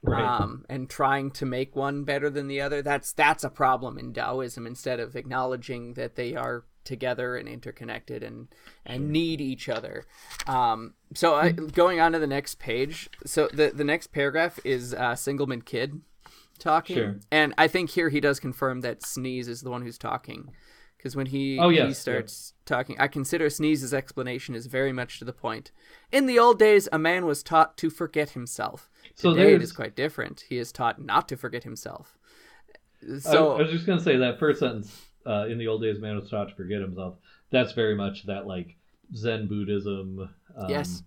[0.04, 0.24] right.
[0.24, 2.82] um, and trying to make one better than the other.
[2.82, 4.66] That's that's a problem in Taoism.
[4.66, 8.48] Instead of acknowledging that they are together and interconnected and
[8.86, 10.06] and need each other.
[10.48, 13.10] Um, so uh, going on to the next page.
[13.26, 16.02] So the the next paragraph is uh, Singleman Kid
[16.60, 17.20] talking, sure.
[17.32, 20.52] and I think here he does confirm that Sneaze is the one who's talking.
[20.98, 25.18] Because when he, oh, yes, he starts talking, I consider Sneaze's explanation is very much
[25.18, 25.72] to the point.
[26.12, 28.88] In the old days, a man was taught to forget himself.
[29.16, 30.44] So Today it is quite different.
[30.48, 32.20] He is taught not to forget himself.
[33.20, 35.82] So I, I was just going to say that first sentence uh, in the old
[35.82, 37.16] days, man was taught to forget himself.
[37.50, 38.76] That's very much that like
[39.16, 41.04] Zen Buddhism, um, yes,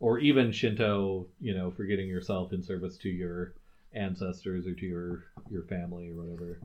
[0.00, 1.26] or even Shinto.
[1.40, 3.54] You know, forgetting yourself in service to your
[3.94, 6.60] ancestors or to your your family or whatever.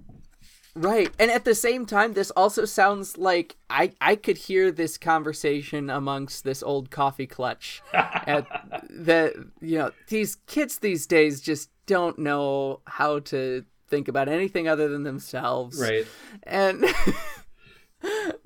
[0.76, 1.12] Right.
[1.20, 5.90] And at the same time this also sounds like I I could hear this conversation
[5.90, 8.48] amongst this old coffee clutch at
[8.90, 14.68] that you know these kids these days just don't know how to think about anything
[14.68, 15.80] other than themselves.
[15.80, 16.08] Right.
[16.44, 16.84] And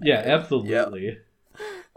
[0.01, 1.17] Yeah, absolutely.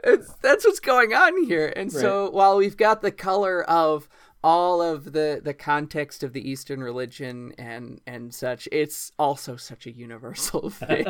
[0.02, 1.72] It's that's what's going on here.
[1.76, 2.00] And right.
[2.00, 4.08] so while we've got the color of
[4.42, 9.86] all of the the context of the Eastern religion and and such, it's also such
[9.86, 11.06] a universal thing.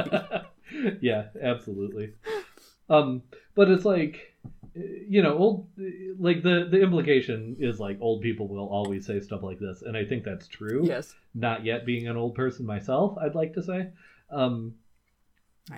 [1.01, 2.15] yeah, absolutely.
[2.91, 3.23] Um,
[3.55, 4.31] but it's like
[4.75, 5.69] you know, old
[6.19, 9.97] like the the implication is like old people will always say stuff like this, and
[9.97, 10.83] I think that's true.
[10.85, 11.15] Yes.
[11.35, 13.89] Not yet being an old person myself, I'd like to say.
[14.31, 14.75] Um,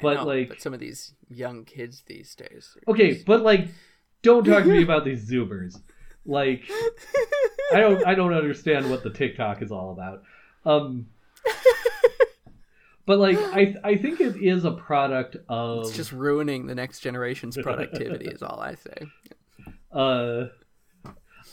[0.00, 2.76] but know, like, but some of these young kids these days.
[2.86, 3.26] Okay, just...
[3.26, 3.68] but like,
[4.22, 5.80] don't talk to me about these Zoomers.
[6.24, 6.70] Like,
[7.72, 10.22] I don't I don't understand what the TikTok is all about.
[10.64, 11.06] Um,
[13.06, 17.00] but like I I think it is a product of it's just ruining the next
[17.00, 19.06] generation's productivity is all I say.
[19.92, 20.46] Uh,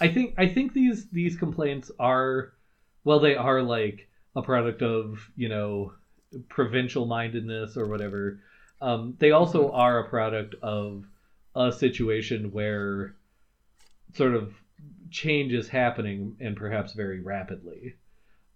[0.02, 2.54] I think I think these these complaints are
[3.04, 5.94] well they are like a product of you know
[6.48, 8.40] provincial mindedness or whatever.
[8.82, 9.76] Um, they also mm-hmm.
[9.76, 11.04] are a product of
[11.56, 13.16] a situation where
[14.14, 14.54] sort of
[15.12, 17.96] change is happening and perhaps very rapidly.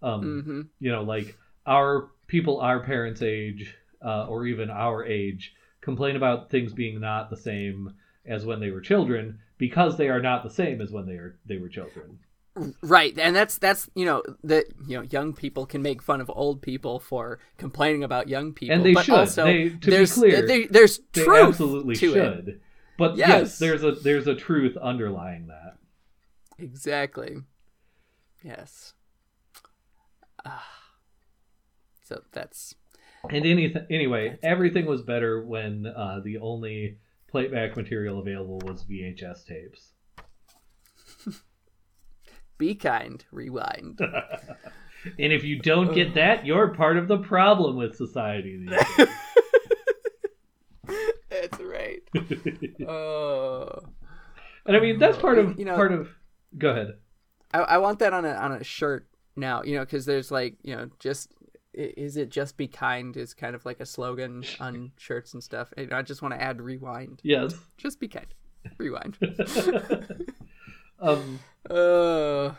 [0.02, 0.60] Um, mm-hmm.
[0.80, 6.50] You know, like our people our parents' age uh, or even our age complain about
[6.50, 7.94] things being not the same
[8.26, 11.38] as when they were children because they are not the same as when they are
[11.46, 12.18] they were children.
[12.82, 16.30] Right, and that's that's you know that you know young people can make fun of
[16.32, 19.14] old people for complaining about young people, and they but should.
[19.14, 22.48] Also, they, to be clear, they, there's they truth absolutely to should.
[22.48, 22.60] It.
[22.96, 23.28] But yes.
[23.28, 25.78] yes, there's a there's a truth underlying that.
[26.58, 27.38] Exactly.
[28.44, 28.94] Yes.
[30.44, 30.58] Uh,
[32.04, 32.74] so that's.
[33.30, 39.46] And anything anyway, everything was better when uh, the only playback material available was VHS
[39.46, 39.92] tapes.
[42.58, 43.98] Be kind, rewind.
[45.18, 48.66] and if you don't get that, you're part of the problem with society.
[51.28, 52.02] That's right.
[52.86, 53.80] uh,
[54.66, 56.08] and I mean that's part of you know, part of.
[56.56, 56.94] Go ahead.
[57.52, 59.62] I, I want that on a on a shirt now.
[59.62, 61.32] You know, because there's like you know just
[61.74, 65.72] is it just be kind is kind of like a slogan on shirts and stuff.
[65.76, 67.20] And I just want to add rewind.
[67.22, 67.54] Yes.
[67.76, 68.26] Just be kind.
[68.78, 69.18] Rewind.
[71.00, 72.52] um uh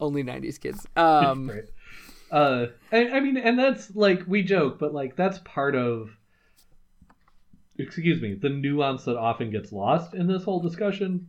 [0.00, 0.86] only 90s kids.
[0.96, 1.68] Um right.
[2.30, 6.10] Uh I, I mean and that's like we joke but like that's part of
[7.78, 11.28] excuse me, the nuance that often gets lost in this whole discussion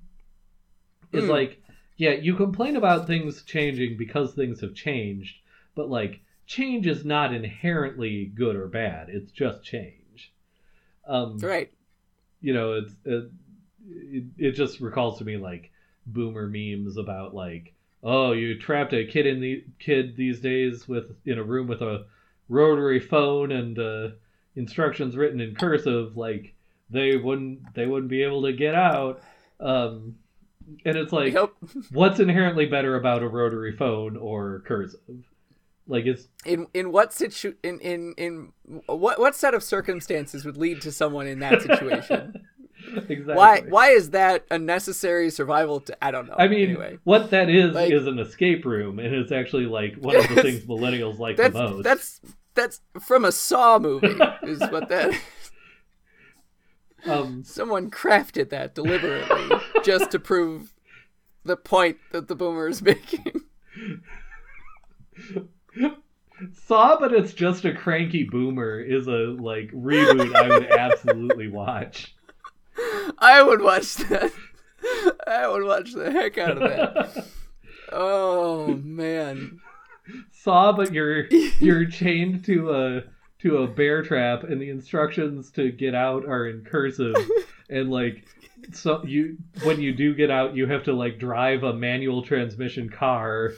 [1.12, 1.30] is mm.
[1.30, 1.62] like
[1.98, 5.38] yeah, you complain about things changing because things have changed,
[5.76, 9.10] but like change is not inherently good or bad.
[9.10, 10.34] It's just change.
[11.08, 11.72] Um, right.
[12.42, 13.32] You know, it's it,
[13.90, 15.72] it, it just recalls to me like
[16.06, 21.16] boomer memes about like, oh, you trapped a kid in the kid these days with
[21.26, 22.06] in a room with a
[22.50, 24.10] rotary phone and uh,
[24.56, 26.54] instructions written in cursive, like
[26.90, 29.22] they wouldn't they wouldn't be able to get out.
[29.60, 30.16] Um,
[30.86, 31.36] and it's like,
[31.92, 35.00] what's inherently better about a rotary phone or cursive?
[35.88, 38.54] Like it's in in what situ in in in
[38.86, 42.46] what what set of circumstances would lead to someone in that situation?
[43.10, 43.36] exactly.
[43.36, 45.82] Why why is that a necessary survival?
[45.82, 46.36] To, I don't know.
[46.38, 47.00] I mean, anyway.
[47.04, 50.42] what that is like, is an escape room, and it's actually like one of the
[50.42, 51.84] things millennials like the most.
[51.84, 52.22] That's
[52.56, 54.18] that's from a Saw movie.
[54.44, 55.20] is what that.
[57.06, 60.74] Um, Someone crafted that deliberately just to prove
[61.44, 63.42] the point that the boomer is making.
[66.66, 72.16] Saw, but it's just a cranky boomer is a like reboot I would absolutely watch.
[73.18, 74.32] I would watch that.
[75.28, 77.26] I would watch the heck out of that.
[77.92, 79.60] oh man.
[80.32, 81.28] saw, but you're
[81.60, 83.04] you're chained to a
[83.40, 87.16] to a bear trap, and the instructions to get out are in cursive,
[87.70, 88.26] and like
[88.72, 92.90] so you when you do get out, you have to like drive a manual transmission
[92.90, 93.54] car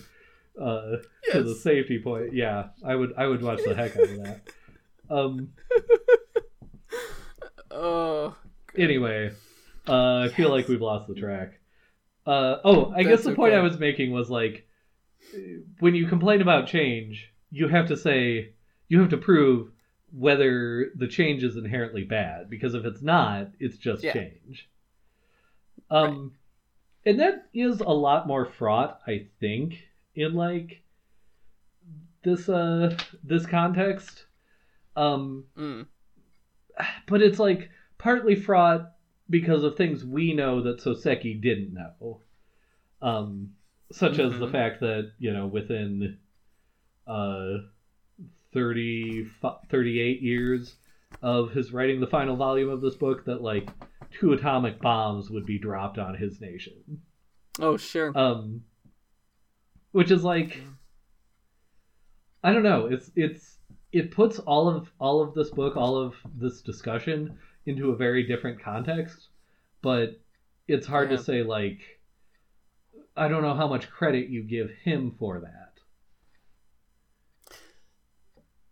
[0.60, 1.34] uh, yes.
[1.34, 2.34] to the safety point.
[2.34, 4.42] Yeah, I would I would watch the heck out of that.
[5.08, 5.50] Um.
[7.70, 8.36] Oh.
[8.76, 9.32] Anyway,
[9.88, 11.60] uh, I feel like we've lost the track.
[12.26, 13.54] Uh, oh, I That's guess the point.
[13.54, 14.68] I was making was like,
[15.80, 18.54] when you complain about change, you have to say
[18.88, 19.72] you have to prove
[20.12, 24.14] whether the change is inherently bad because if it's not, it's just yeah.
[24.14, 24.70] change.
[25.90, 26.34] Um,
[27.06, 27.12] right.
[27.12, 29.84] and that is a lot more fraught, I think,
[30.16, 30.82] in like
[32.24, 34.26] this uh this context.
[34.96, 35.86] Um, mm.
[37.08, 38.92] but it's like partly fraught
[39.30, 42.22] because of things we know that Soseki didn't know.
[43.02, 43.52] Um,
[43.92, 44.22] such mm-hmm.
[44.22, 44.52] as the mm-hmm.
[44.52, 46.18] fact that, you know, within
[47.08, 47.58] uh,
[48.54, 49.28] 30,
[49.70, 50.76] 38 years
[51.22, 53.70] of his writing the final volume of this book, that, like,
[54.12, 57.02] two atomic bombs would be dropped on his nation.
[57.60, 58.12] Oh, sure.
[58.18, 58.64] Um,
[59.96, 60.58] which is like,
[62.44, 62.88] I don't know.
[62.88, 63.60] It's it's
[63.94, 68.28] it puts all of all of this book, all of this discussion into a very
[68.28, 69.30] different context,
[69.82, 70.20] but
[70.68, 71.16] it's hard yeah.
[71.16, 71.80] to say like
[73.16, 75.72] I don't know how much credit you give him for that.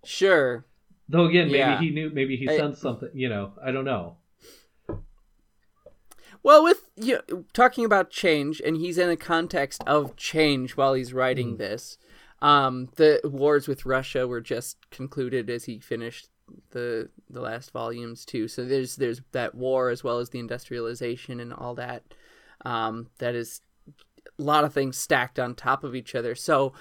[0.04, 0.66] Sure.
[1.08, 1.80] Though again, maybe yeah.
[1.80, 3.12] he knew, maybe he I, sensed something.
[3.14, 4.18] You know, I don't know.
[6.44, 10.94] Well, with you know, talking about change, and he's in a context of change while
[10.94, 11.58] he's writing mm.
[11.58, 11.98] this.
[12.42, 16.28] Um, the wars with Russia were just concluded as he finished
[16.72, 18.48] the the last volumes too.
[18.50, 22.04] So there's there's that war as well as the industrialization and all that.
[22.66, 26.36] Um, that is a lot of things stacked on top of each other.
[26.36, 26.74] So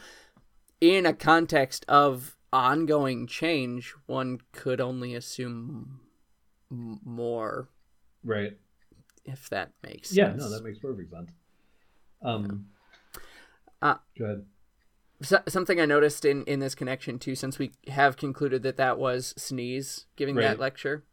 [0.80, 6.00] in a context of ongoing change, one could only assume
[6.70, 7.68] more.
[8.24, 8.56] Right.
[9.24, 10.42] If that makes yeah, sense.
[10.42, 11.30] Yeah, no, that makes perfect sense.
[12.22, 12.66] Um,
[13.80, 14.44] uh, go ahead
[15.22, 18.98] so, something I noticed in in this connection too, since we have concluded that that
[18.98, 20.42] was Sneaze giving right.
[20.42, 21.04] that lecture.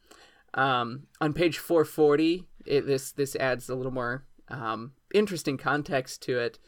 [0.55, 6.39] Um, on page 440, it, this this adds a little more um, interesting context to
[6.39, 6.59] it.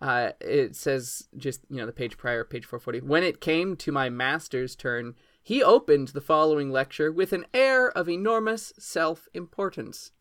[0.00, 3.06] Uh, it says just you know the page prior, page 440.
[3.06, 7.90] When it came to my master's turn, he opened the following lecture with an air
[7.90, 10.12] of enormous self importance.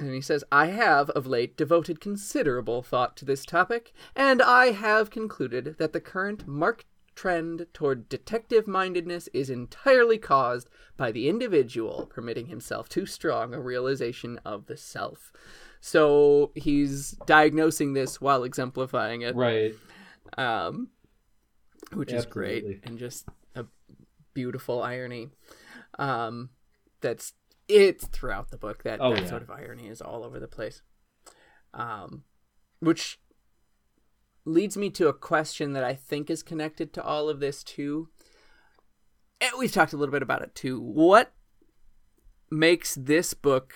[0.00, 4.72] And he says, I have of late devoted considerable thought to this topic, and I
[4.72, 11.28] have concluded that the current marked trend toward detective mindedness is entirely caused by the
[11.28, 15.32] individual permitting himself too strong a realization of the self.
[15.80, 19.36] So he's diagnosing this while exemplifying it.
[19.36, 19.74] Right.
[20.36, 20.88] Um,
[21.92, 22.16] which Absolutely.
[22.16, 23.66] is great and just a
[24.32, 25.28] beautiful irony.
[25.98, 26.50] Um,
[27.00, 27.34] that's
[27.68, 29.28] it's throughout the book that, oh, that yeah.
[29.28, 30.82] sort of irony is all over the place.
[31.72, 32.24] Um,
[32.80, 33.18] which
[34.44, 38.08] leads me to a question that I think is connected to all of this too.
[39.40, 40.80] And we've talked a little bit about it too.
[40.80, 41.32] What
[42.50, 43.74] makes this book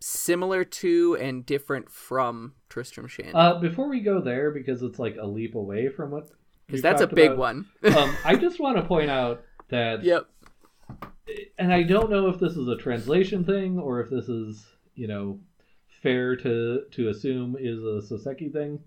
[0.00, 3.32] similar to and different from Tristram Shandy?
[3.34, 6.28] Uh, before we go there, because it's like a leap away from what
[6.66, 7.66] because that's a big about, one.
[7.96, 10.26] um, I just want to point out that yep
[11.58, 15.06] and I don't know if this is a translation thing or if this is, you
[15.06, 15.40] know,
[16.02, 18.80] fair to to assume is a Soseki thing.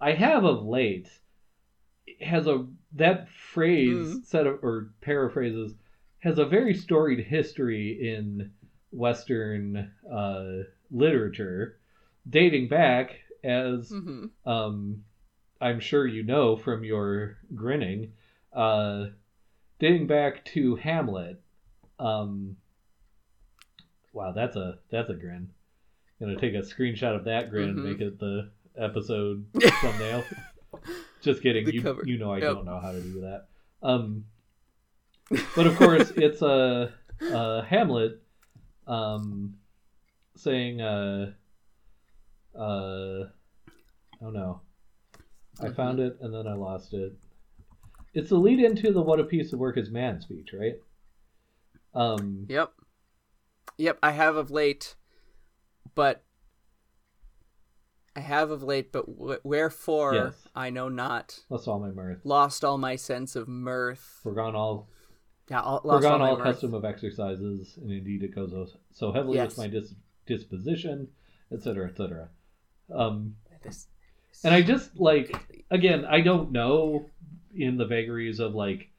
[0.00, 1.08] I have of late
[2.20, 4.24] has a that phrase mm.
[4.24, 5.74] set of or paraphrases
[6.20, 8.50] has a very storied history in
[8.90, 11.78] Western uh, literature,
[12.28, 14.26] dating back as mm-hmm.
[14.48, 15.04] um,
[15.60, 18.12] I'm sure you know from your grinning,
[18.52, 19.06] uh,
[19.78, 21.40] dating back to Hamlet
[21.98, 22.56] um,
[24.12, 25.50] wow, that's a that's a grin.
[26.20, 27.78] I'm gonna take a screenshot of that grin mm-hmm.
[27.78, 29.46] and make it the episode
[29.80, 30.24] thumbnail.
[31.22, 31.64] Just kidding.
[31.64, 32.02] The you cover.
[32.04, 32.54] you know I yep.
[32.54, 33.46] don't know how to do that.
[33.82, 34.24] Um,
[35.54, 36.92] but of course it's a
[37.32, 38.22] uh, Hamlet
[38.86, 39.54] um,
[40.36, 41.32] saying uh,
[42.54, 43.30] uh, oh
[44.20, 44.60] no,
[45.60, 45.74] I mm-hmm.
[45.74, 47.12] found it and then I lost it.
[48.14, 50.76] It's the lead into the "What a piece of work is man" speech, right?
[51.94, 52.72] Um, yep.
[53.76, 54.96] Yep, I have of late,
[55.94, 56.24] but
[58.16, 60.48] I have of late, but w- wherefore yes.
[60.54, 61.40] I know not.
[61.48, 62.18] Lost all my mirth.
[62.24, 64.20] Lost all my sense of mirth.
[64.24, 64.88] Forgone all.
[65.48, 69.50] Yeah, all, forgone all, all custom of exercises, and indeed it goes so heavily yes.
[69.50, 69.94] with my dis-
[70.26, 71.08] disposition,
[71.52, 72.28] etc., etc.
[72.92, 73.86] Um, this
[74.44, 77.06] And I just like again, I don't know
[77.54, 78.90] in the vagaries of like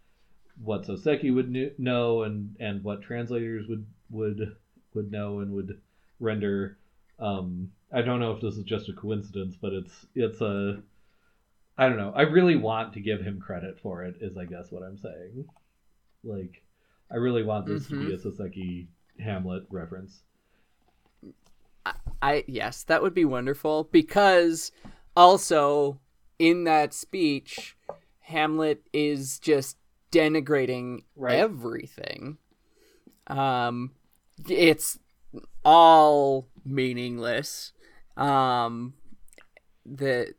[0.64, 4.56] what Soseki would kn- know and and what translators would would
[4.94, 5.80] would know and would
[6.20, 6.78] render.
[7.20, 10.82] Um, I don't know if this is just a coincidence, but it's it's a
[11.78, 12.12] I don't know.
[12.16, 14.16] I really want to give him credit for it.
[14.22, 15.46] Is I guess what I'm saying.
[16.24, 16.62] Like,
[17.10, 18.88] I really want this to be a Soseki
[19.20, 20.22] Hamlet reference.
[21.86, 24.74] I, I yes, that would be wonderful because
[25.16, 26.00] also
[26.38, 27.78] in that speech,
[28.20, 29.78] Hamlet is just
[30.12, 31.36] denigrating Right.
[31.38, 32.38] everything.
[33.28, 33.92] Um,
[34.48, 34.98] it's
[35.64, 37.74] all meaningless.
[38.18, 38.94] Um,
[39.86, 40.34] the,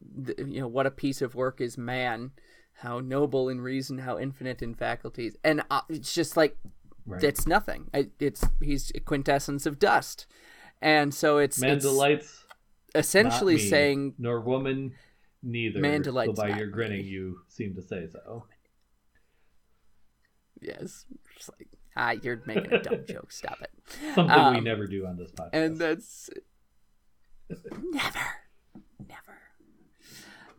[0.00, 2.32] the you know what a piece of work is man.
[2.78, 6.56] How noble in reason, how infinite in faculties, and uh, it's just like
[7.06, 7.22] Right.
[7.22, 7.90] it's nothing.
[7.94, 10.26] I- It's he's a quintessence of dust,
[10.82, 12.44] and so it's, Man it's delights
[12.94, 14.94] essentially me, saying nor woman
[15.42, 15.80] neither.
[15.80, 17.08] Man delights by not your grinning, me.
[17.08, 18.46] you seem to say so.
[20.64, 21.04] Yes,
[21.36, 23.30] it's like ah, you're making a dumb joke.
[23.32, 23.70] Stop it.
[24.14, 25.50] Something we Um, never do on this podcast.
[25.52, 26.30] and that's
[27.92, 28.18] never,
[29.08, 29.38] never.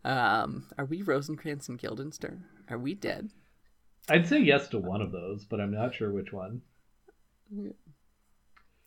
[0.03, 2.45] Um, are we Rosencrantz and Guildenstern?
[2.69, 3.31] Are we dead?
[4.07, 6.61] I'd say yes to one of those, but I'm not sure which one.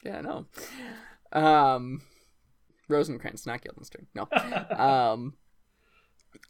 [0.05, 0.47] Yeah, no.
[1.33, 2.03] Um,
[2.89, 4.07] Rosencrantz, not Guildenstern.
[4.15, 4.29] No.
[4.77, 5.35] um,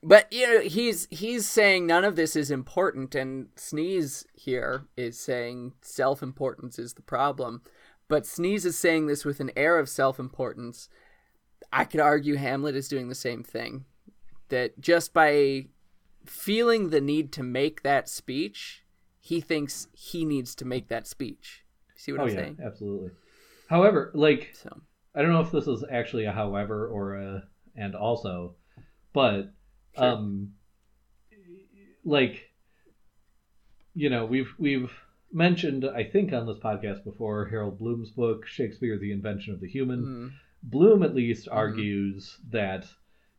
[0.03, 5.19] but you know, he's he's saying none of this is important, and Sneaze here is
[5.19, 7.63] saying self-importance is the problem.
[8.09, 10.89] But Sneaze is saying this with an air of self-importance.
[11.73, 13.85] I could argue Hamlet is doing the same thing.
[14.49, 15.67] That just by
[16.25, 18.85] feeling the need to make that speech,
[19.21, 21.65] he thinks he needs to make that speech.
[21.97, 22.59] See what oh I'm yeah, saying?
[22.65, 23.11] absolutely.
[23.69, 24.81] However, like So
[25.15, 27.43] I don't know if this is actually a however or a
[27.77, 28.55] and also,
[29.13, 29.53] but
[29.97, 30.05] Sure.
[30.05, 30.53] um,
[32.05, 32.51] like
[33.95, 34.93] you know we've we've
[35.33, 39.69] mentioned I think on this podcast before Harold Bloom's book Shakespeare: The Invention of the
[39.69, 40.01] Human.
[40.05, 40.31] mm,
[40.63, 41.57] Bloom at least Mm-hmm.
[41.59, 42.87] argues that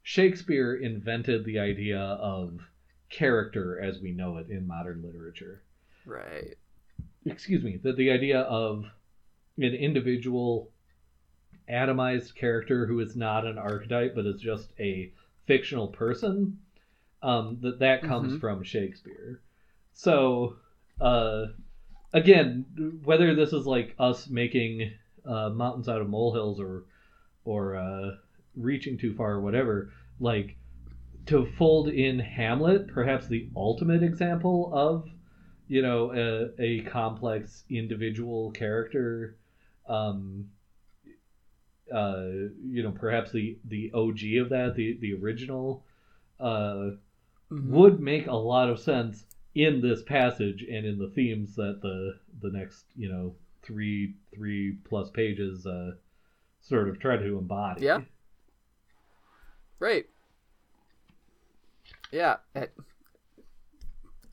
[0.04, 2.60] Shakespeare invented the idea of
[3.10, 5.64] character as we know it in modern literature.
[6.06, 6.56] right.
[7.26, 8.86] Excuse me, that the idea of
[9.58, 10.72] an individual
[11.70, 15.12] atomized character who is not an archetype but is just a
[15.50, 16.60] fictional person
[17.24, 18.40] um, that that comes Mhm.
[18.40, 19.42] from Shakespeare.
[19.94, 20.58] So
[21.02, 21.48] uh,
[22.14, 24.92] again, whether this is like us making
[25.26, 26.84] uh, mountains out of molehills or
[27.46, 28.12] or uh,
[28.56, 30.56] reaching too far or whatever, like
[31.26, 35.10] to fold in Hamlet, perhaps the ultimate example of
[35.68, 39.36] you know a, a complex individual character
[39.88, 40.50] um
[41.94, 45.84] uh you know perhaps the the og of that the the original
[46.40, 46.92] uh
[47.52, 47.64] Mhm.
[47.72, 49.26] would make a lot of sense
[49.56, 53.34] in this passage and in the themes that the the next you know
[53.64, 55.92] three three plus pages uh
[56.62, 58.02] sort of try to embody Yeah.
[59.80, 60.06] Right.
[62.12, 62.38] Yeah.
[62.54, 62.72] It,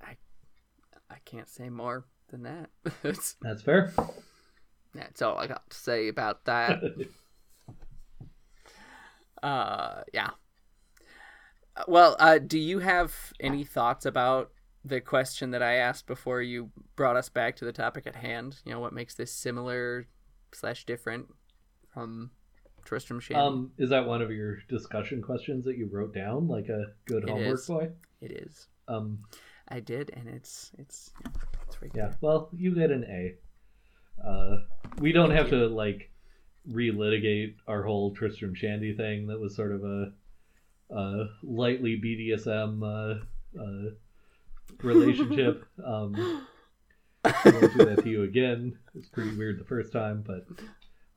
[0.02, 0.16] I
[1.08, 2.68] I can't say more than that.
[3.02, 3.94] that's fair
[4.94, 6.82] that's all I got to say about that.
[9.42, 10.30] uh, yeah.
[11.76, 14.50] Uh, Well, uh, do you have any thoughts about
[14.84, 18.58] the question that I asked before you brought us back to the topic at hand?
[18.64, 20.06] You know, what makes this similar
[20.52, 21.26] slash different
[21.92, 22.30] from
[22.84, 23.40] Tristram Shandy?
[23.42, 27.24] um is that one of your discussion questions that you wrote down like a good
[27.24, 27.66] It homework is.
[27.66, 28.68] boy it is.
[28.86, 29.18] um
[29.68, 31.12] I did, and it's it's
[31.66, 32.16] it's right Yeah, there.
[32.20, 33.34] well, you get an A.
[34.24, 34.58] Uh,
[34.98, 36.10] we don't Thank have to like
[36.70, 39.26] relitigate our whole Tristram Shandy thing.
[39.28, 40.12] That was sort of a,
[40.90, 43.90] a lightly BDSM uh, uh,
[44.82, 45.64] relationship.
[45.84, 46.46] um,
[47.24, 48.78] I won't do that to you again.
[48.94, 50.46] It's pretty weird the first time, but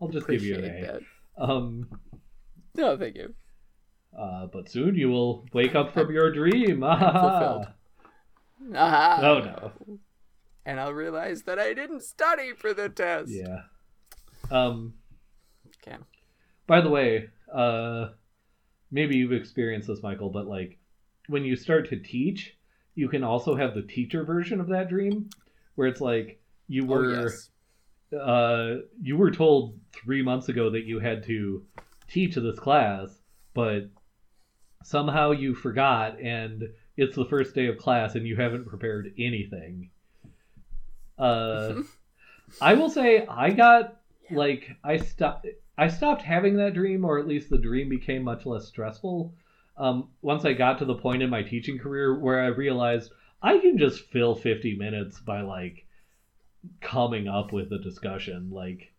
[0.02, 0.82] I'll just give you an A.
[0.82, 1.02] that.
[1.38, 1.88] Um,
[2.76, 3.34] No, thank you.
[4.18, 6.84] uh, but soon you will wake up from your dream.
[6.88, 7.68] Ah, fulfilled.
[8.76, 9.72] Ah, Oh no.
[10.66, 13.32] And I'll realize that I didn't study for the test.
[13.32, 13.62] Yeah.
[14.52, 14.94] Um.
[15.88, 15.98] Okay.
[16.68, 18.10] By the way, uh,
[18.92, 20.78] maybe you've experienced this, Michael, but like
[21.28, 22.56] when you start to teach,
[22.96, 25.30] you can also have the teacher version of that dream,
[25.76, 27.50] where it's like you Oh, were yes.
[28.20, 31.66] uh, you were told three months ago that you had to
[32.08, 33.22] teach this class,
[33.54, 33.90] but
[34.84, 39.90] somehow you forgot, and it's the first day of class, and you haven't prepared anything.
[41.18, 41.76] Uh,
[42.62, 44.02] I will say I got
[44.32, 45.48] like I stopped
[45.80, 49.34] I stopped having that dream, or at least the dream became much less stressful
[49.78, 53.60] um, once I got to the point in my teaching career where I realized I
[53.60, 55.86] can just fill 50 minutes by like
[56.82, 58.50] coming up with a discussion.
[58.52, 58.92] Like,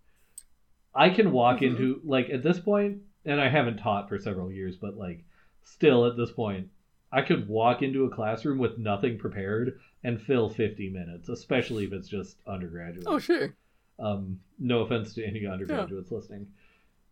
[0.94, 1.76] I can walk mm-hmm.
[1.76, 5.22] into, like, at this point, and I haven't taught for several years, but like,
[5.62, 6.68] still at this point,
[7.12, 11.92] I could walk into a classroom with nothing prepared and fill 50 minutes, especially if
[11.92, 13.06] it's just undergraduate.
[13.06, 13.54] Oh, sure.
[13.98, 16.16] Um, no offense to any undergraduates yeah.
[16.16, 16.46] listening.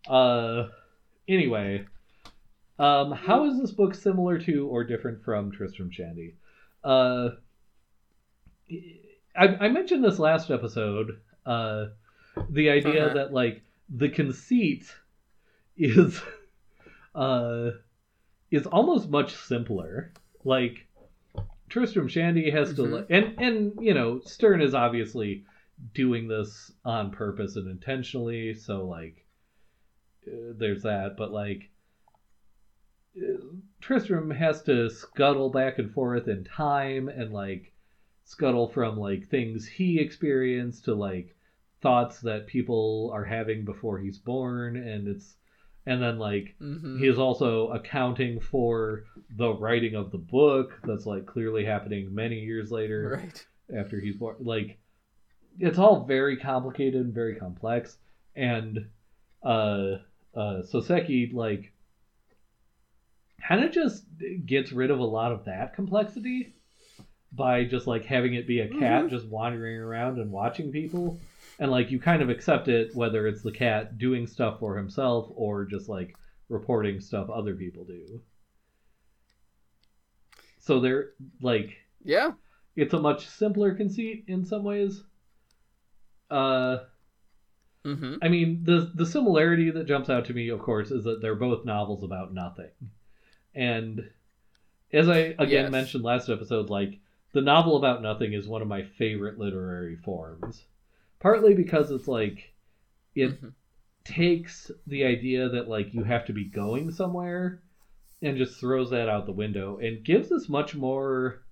[0.07, 0.67] Uh,
[1.27, 1.85] anyway,
[2.77, 6.35] um, how is this book similar to or different from Tristram Shandy?
[6.83, 7.29] Uh,
[9.35, 11.19] I, I mentioned this last episode.
[11.45, 11.87] Uh,
[12.49, 13.13] the idea uh-huh.
[13.15, 14.85] that like the conceit
[15.77, 16.21] is
[17.15, 17.71] uh
[18.51, 20.11] is almost much simpler.
[20.43, 20.87] Like
[21.69, 22.91] Tristram Shandy has mm-hmm.
[22.91, 25.45] to and and you know Sterne is obviously
[25.93, 29.25] doing this on purpose and intentionally, so like
[30.25, 31.69] there's that, but like
[33.17, 33.37] uh,
[33.81, 37.73] Tristram has to scuttle back and forth in time and like
[38.23, 41.35] scuttle from like things he experienced to like
[41.81, 45.35] thoughts that people are having before he's born and it's
[45.85, 46.99] and then like mm-hmm.
[46.99, 49.05] he is also accounting for
[49.37, 53.45] the writing of the book that's like clearly happening many years later right
[53.75, 54.77] after he's born like
[55.57, 57.97] it's all very complicated and very complex
[58.35, 58.87] and
[59.41, 59.95] uh
[60.39, 61.71] uh soseki like
[63.47, 64.05] kind of just
[64.45, 66.53] gets rid of a lot of that complexity
[67.31, 69.09] by just like having it be a cat mm-hmm.
[69.09, 71.19] just wandering around and watching people.
[71.59, 75.31] And like you kind of accept it whether it's the cat doing stuff for himself
[75.35, 76.15] or just like
[76.47, 78.21] reporting stuff other people do.
[80.59, 81.11] So they're
[81.41, 82.31] like yeah.
[82.75, 85.03] it's a much simpler conceit in some ways.
[86.31, 86.79] Uh
[87.85, 88.15] mm-hmm.
[88.21, 91.35] i mean the the similarity that jumps out to me of course is that they're
[91.35, 92.71] both novels about nothing
[93.55, 94.09] and
[94.91, 95.71] as i again yes.
[95.71, 96.99] mentioned last episode like
[97.31, 100.65] the novel about nothing is one of my favorite literary forms
[101.19, 102.53] partly because it's like
[103.15, 103.49] it mm-hmm.
[104.03, 107.61] takes the idea that like you have to be going somewhere
[108.21, 111.43] and just throws that out the window and gives us much more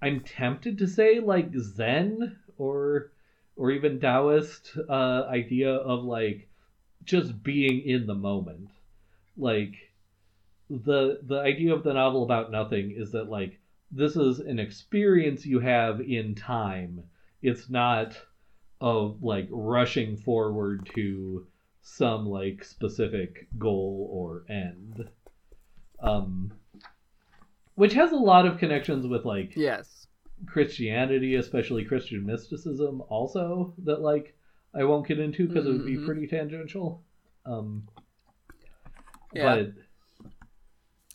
[0.00, 3.10] i'm tempted to say like zen or
[3.56, 6.48] or even taoist uh idea of like
[7.04, 8.70] just being in the moment.
[9.36, 9.74] Like
[10.68, 13.58] the the idea of the novel about nothing is that like
[13.90, 17.02] this is an experience you have in time.
[17.42, 18.16] It's not
[18.80, 21.46] of like rushing forward to
[21.82, 25.08] some like specific goal or end.
[26.00, 26.52] Um
[27.76, 29.95] which has a lot of connections with like yes
[30.44, 34.36] christianity especially christian mysticism also that like
[34.74, 35.74] i won't get into because mm-hmm.
[35.74, 36.06] it would be mm-hmm.
[36.06, 37.02] pretty tangential
[37.46, 37.88] um
[39.32, 39.54] yeah.
[39.54, 39.72] but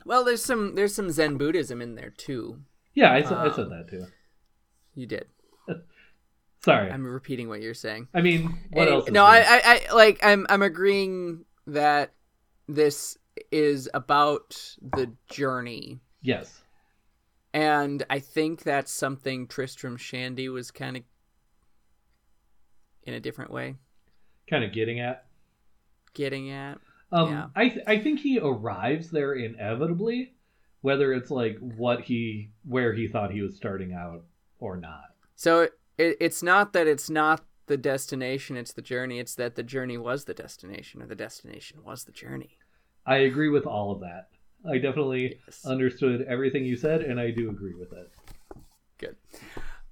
[0.05, 2.59] well there's some there's some zen buddhism in there too
[2.93, 4.07] yeah i, um, I said that too
[4.95, 5.27] you did
[6.63, 8.07] Sorry, I'm repeating what you're saying.
[8.13, 9.09] I mean, what else?
[9.09, 10.19] No, I, I, I, like.
[10.21, 12.13] I'm, I'm agreeing that
[12.67, 13.17] this
[13.51, 15.99] is about the journey.
[16.21, 16.61] Yes.
[17.53, 21.03] And I think that's something Tristram Shandy was kind of
[23.03, 23.75] in a different way.
[24.49, 25.25] Kind of getting at.
[26.13, 26.77] Getting at.
[27.11, 27.47] Um, yeah.
[27.55, 30.33] I, th- I think he arrives there inevitably,
[30.81, 34.23] whether it's like what he, where he thought he was starting out
[34.59, 35.15] or not.
[35.35, 39.19] So it, it's not that it's not the destination, it's the journey.
[39.19, 42.57] It's that the journey was the destination, or the destination was the journey.
[43.05, 44.29] I agree with all of that.
[44.69, 45.65] I definitely yes.
[45.65, 48.11] understood everything you said, and I do agree with it.
[48.97, 49.15] Good.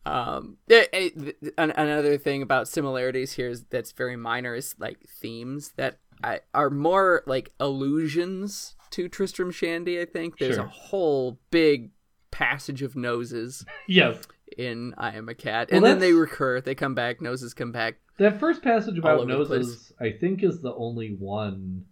[0.05, 5.73] Um, it, it, another thing about similarities here is that's very minor is like themes
[5.75, 9.99] that I, are more like allusions to Tristram Shandy.
[9.99, 10.65] I think there's sure.
[10.65, 11.91] a whole big
[12.31, 13.65] passage of noses.
[13.87, 14.25] yes
[14.57, 16.61] in I Am a Cat, well, and then they recur.
[16.61, 17.21] They come back.
[17.21, 17.95] Noses come back.
[18.17, 21.85] That first passage about noses, I think, is the only one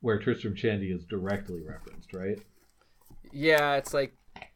[0.00, 2.38] where Tristram Shandy is directly referenced, right?
[3.32, 4.14] Yeah, it's like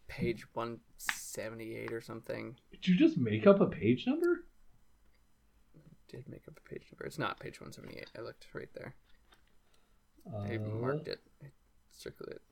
[0.09, 2.57] page one seventy eight or something.
[2.71, 4.45] Did you just make up a page number?
[5.77, 7.05] I did make up a page number?
[7.05, 8.11] It's not page one seventy eight.
[8.17, 8.95] I looked right there.
[10.33, 10.39] Uh...
[10.39, 11.21] I marked it.
[11.43, 11.49] I
[11.91, 12.43] circled it.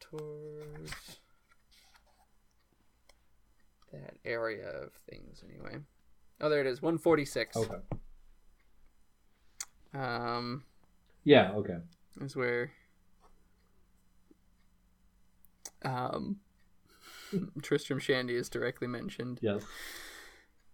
[0.00, 1.18] towards
[3.92, 5.78] that area of things anyway.
[6.40, 6.82] Oh, there it is.
[6.82, 7.56] 146.
[7.56, 7.74] Okay.
[9.94, 10.64] Um
[11.24, 11.78] Yeah, okay.
[12.20, 12.72] Is where
[15.82, 16.40] um
[17.62, 19.38] Tristram Shandy is directly mentioned.
[19.42, 19.62] Yes.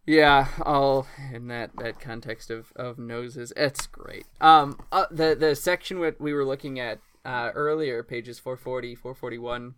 [0.07, 3.53] Yeah, all in that that context of of noses.
[3.57, 4.27] It's great.
[4.41, 9.75] Um, uh, the the section what we were looking at uh, earlier, pages 440, 441.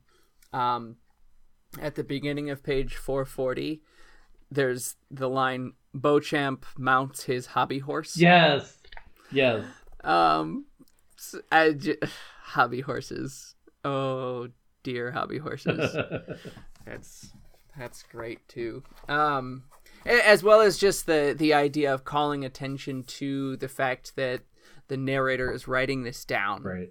[0.52, 0.96] Um,
[1.80, 3.82] at the beginning of page 440,
[4.50, 8.16] there's the line Beauchamp mounts his hobby horse.
[8.16, 8.78] Yes.
[9.32, 9.64] Yes.
[10.04, 10.66] Um,
[11.52, 11.96] j-
[12.42, 13.54] hobby horses.
[13.84, 14.48] Oh
[14.82, 15.96] dear, hobby horses.
[16.86, 17.32] that's
[17.78, 18.82] that's great too.
[19.08, 19.64] Um,
[20.04, 24.42] as well as just the the idea of calling attention to the fact that
[24.88, 26.62] the narrator is writing this down.
[26.62, 26.90] Right.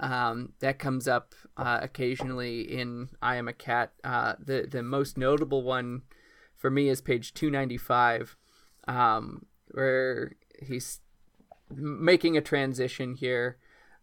[0.00, 3.92] Um, that comes up uh, occasionally in I Am a Cat.
[4.02, 6.02] Uh, the the most notable one
[6.64, 8.38] for me is page two ninety five,
[8.88, 11.00] um, where he's
[11.70, 13.58] making a transition here,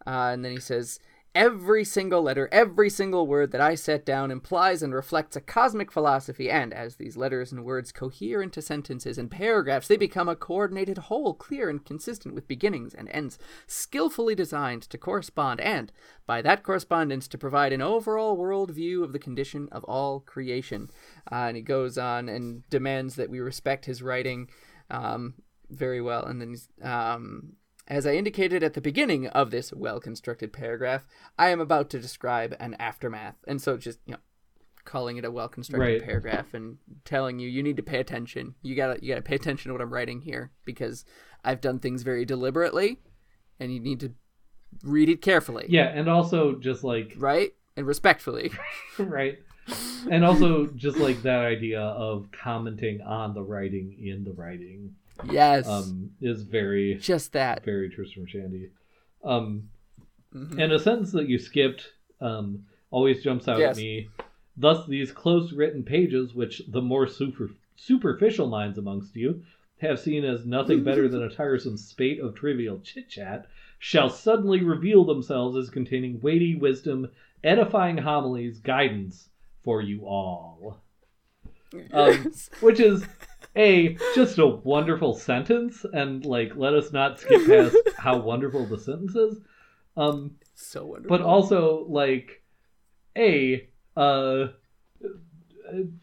[0.06, 1.00] uh, and then he says,
[1.34, 5.90] Every single letter, every single word that I set down implies and reflects a cosmic
[5.90, 10.36] philosophy, and as these letters and words cohere into sentences and paragraphs, they become a
[10.36, 15.94] coordinated whole, clear and consistent with beginnings and ends, skillfully designed to correspond, and,
[16.28, 20.92] by that correspondence, to provide an overall world view of the condition of all creation.
[21.32, 24.50] Uh, and he goes on and demands that we respect his writing
[24.90, 25.36] um,
[25.70, 26.26] very well.
[26.26, 27.54] And then um,
[27.88, 31.06] as I indicated at the beginning of this well constructed paragraph,
[31.38, 33.36] I am about to describe an aftermath.
[33.48, 34.20] And so just, you know,
[34.86, 36.04] calling it a well constructed right.
[36.04, 38.56] paragraph and telling you you need to pay attention.
[38.62, 41.06] You gotta you gotta pay attention to what I'm writing here because
[41.44, 43.00] I've done things very deliberately
[43.60, 44.14] and you need to
[44.84, 45.66] read it carefully.
[45.70, 47.54] Yeah, and also just like Right?
[47.78, 48.52] And respectfully.
[48.98, 49.40] right.
[50.10, 54.96] And also just like that idea of commenting on the writing in the writing.
[55.30, 55.68] Yes.
[55.68, 58.70] Um, is very just that very Tristram Shandy.
[59.24, 59.70] Um,
[60.34, 60.60] mm-hmm.
[60.60, 63.78] and a sentence that you skipped um always jumps out yes.
[63.78, 64.10] at me.
[64.58, 69.44] Thus, these close written pages, which the more super, superficial minds amongst you
[69.80, 73.48] have seen as nothing better than a tiresome spate of trivial chit chat,
[73.80, 77.10] shall suddenly reveal themselves as containing weighty wisdom,
[77.44, 79.30] edifying homilies, guidance
[79.64, 80.80] for you all.
[81.94, 83.06] Um, which is
[83.56, 88.78] a just a wonderful sentence and like let us not skip past how wonderful the
[88.78, 89.38] sentence is.
[89.98, 91.18] Um so wonderful.
[91.18, 92.44] but also like
[93.18, 94.48] a uh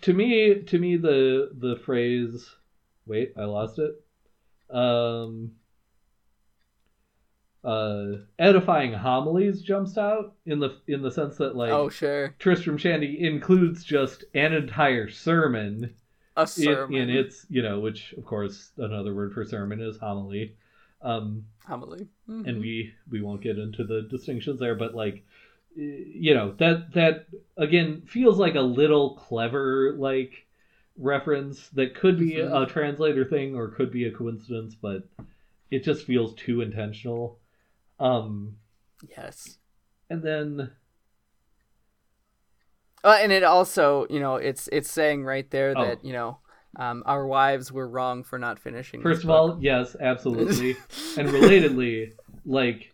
[0.03, 2.55] to me to me the the phrase
[3.07, 3.95] wait i lost it.
[4.75, 5.53] Um
[7.65, 8.07] uh
[8.39, 12.35] edifying homilies jumps out in the in the sense that like oh sure.
[12.39, 15.95] Tristram shandy includes just an entire sermon
[16.39, 17.09] a sermon.
[17.09, 20.57] In, its, you know, which of course another word for sermon is homily.
[21.03, 22.09] Um, homily.
[22.29, 22.49] Mm-hmm.
[22.49, 25.25] And we we won't get into the distinctions there, but like,
[25.75, 27.27] you know, that that
[27.57, 30.47] again feels like a little clever like
[30.97, 32.55] reference that could be mm-hmm.
[32.55, 35.09] a translator thing or could be a coincidence, but
[35.71, 37.39] it just feels too intentional.
[38.01, 38.57] Um,
[39.09, 39.59] yes.
[40.11, 40.71] And then
[43.05, 45.85] uh, and it also, you know, it's it's saying right there oh.
[45.85, 46.39] that you know
[46.77, 49.03] um, our wives were wrong for not finishing.
[49.03, 50.77] First of all, yes, absolutely,
[51.17, 52.13] and relatedly,
[52.45, 52.93] like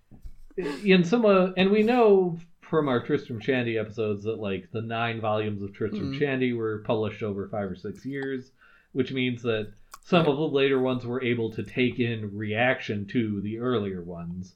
[0.57, 5.21] in some, uh, and we know from our Tristram Shandy episodes that like the nine
[5.21, 6.19] volumes of Tristram mm-hmm.
[6.19, 8.53] Shandy were published over five or six years,
[8.93, 13.41] which means that some of the later ones were able to take in reaction to
[13.41, 14.55] the earlier ones,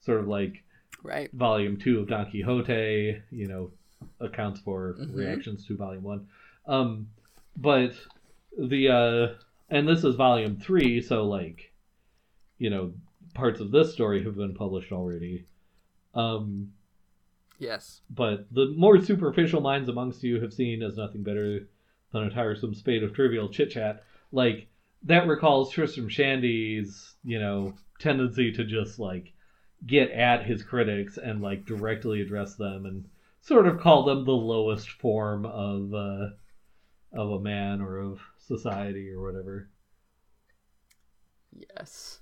[0.00, 0.62] sort of like
[1.02, 3.70] right volume two of Don Quixote, you know,
[4.20, 5.16] accounts for mm-hmm.
[5.16, 6.26] reactions to volume one.
[6.66, 7.08] Um,
[7.56, 7.92] but
[8.58, 11.72] the uh, and this is volume three, so like,
[12.58, 12.92] you know,
[13.34, 15.44] parts of this story have been published already.
[16.14, 16.72] Um,
[17.58, 21.68] yes, but the more superficial minds amongst you have seen as nothing better
[22.12, 24.04] than a tiresome spate of trivial chit chat.
[24.32, 24.68] Like
[25.04, 29.32] that recalls Tristram Shandy's, you know, tendency to just like
[29.86, 33.04] get at his critics and like directly address them and
[33.46, 36.30] sort of call them the lowest form of uh,
[37.12, 39.68] of a man or of society or whatever.
[41.52, 42.18] Yes.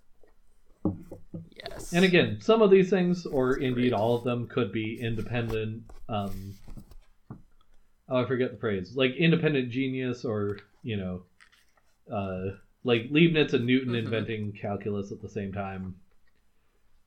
[1.57, 1.93] Yes.
[1.95, 5.85] And again, some of these things, or indeed all of them, could be independent.
[6.11, 6.55] Um,
[8.09, 8.93] oh, I forget the phrase.
[8.95, 11.23] Like independent genius, or you know,
[12.15, 14.05] uh, like Leibniz and Newton mm-hmm.
[14.05, 15.95] inventing calculus at the same time.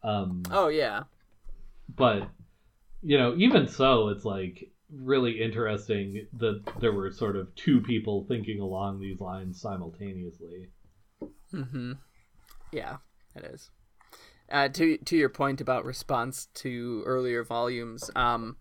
[0.03, 1.03] Um, oh yeah.
[1.95, 2.27] But
[3.01, 8.25] you know, even so, it's like really interesting that there were sort of two people
[8.27, 10.69] thinking along these lines simultaneously.
[11.51, 11.93] Hmm.
[12.71, 12.97] Yeah,
[13.35, 13.69] it is.
[14.49, 18.55] Uh, to to your point about response to earlier volumes, um,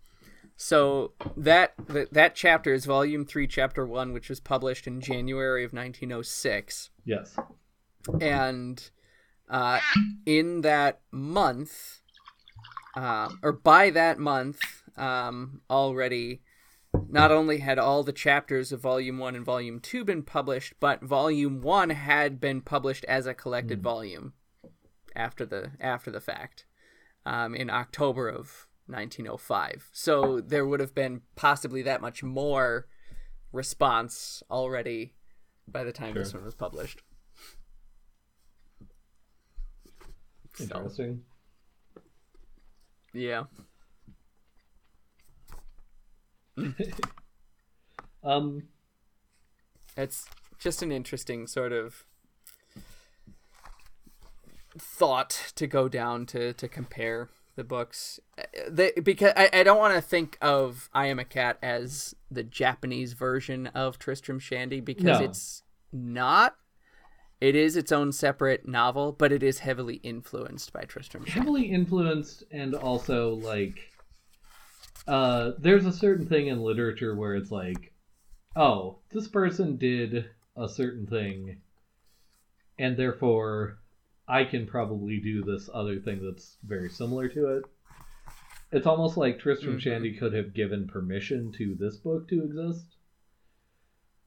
[0.56, 1.74] So that
[2.12, 6.90] that chapter is volume three, chapter one, which was published in January of 1906.
[7.04, 7.36] Yes.
[8.20, 8.90] And
[9.50, 9.80] uh,
[10.24, 12.00] in that month,
[12.96, 14.58] uh, or by that month,
[14.96, 16.40] um, already,
[17.08, 21.02] not only had all the chapters of Volume One and Volume Two been published, but
[21.02, 23.82] Volume One had been published as a collected mm.
[23.82, 24.32] volume
[25.14, 26.64] after the after the fact
[27.26, 29.90] um, in October of 1905.
[29.92, 32.86] So there would have been possibly that much more
[33.52, 35.14] response already
[35.68, 36.22] by the time sure.
[36.22, 37.02] this one was published.
[40.58, 40.96] Interesting.
[40.96, 41.35] So,
[43.16, 43.44] yeah.
[48.24, 48.62] um
[49.96, 50.26] it's
[50.58, 52.04] just an interesting sort of
[54.78, 58.20] thought to go down to to compare the books
[58.68, 62.42] they, because I, I don't want to think of I Am a Cat as the
[62.42, 65.24] Japanese version of Tristram Shandy because no.
[65.24, 65.62] it's
[65.92, 66.56] not.
[67.40, 71.40] It is its own separate novel, but it is heavily influenced by Tristram Shandy.
[71.40, 73.78] Heavily influenced, and also like,
[75.06, 77.92] uh, there's a certain thing in literature where it's like,
[78.56, 81.60] oh, this person did a certain thing,
[82.78, 83.78] and therefore
[84.26, 87.64] I can probably do this other thing that's very similar to it.
[88.72, 89.78] It's almost like Tristram mm-hmm.
[89.78, 92.96] Shandy could have given permission to this book to exist.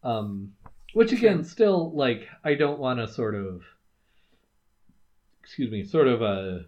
[0.04, 0.54] Um,
[0.94, 3.64] which again, still like I don't want to sort of,
[5.44, 6.64] excuse me, sort of uh,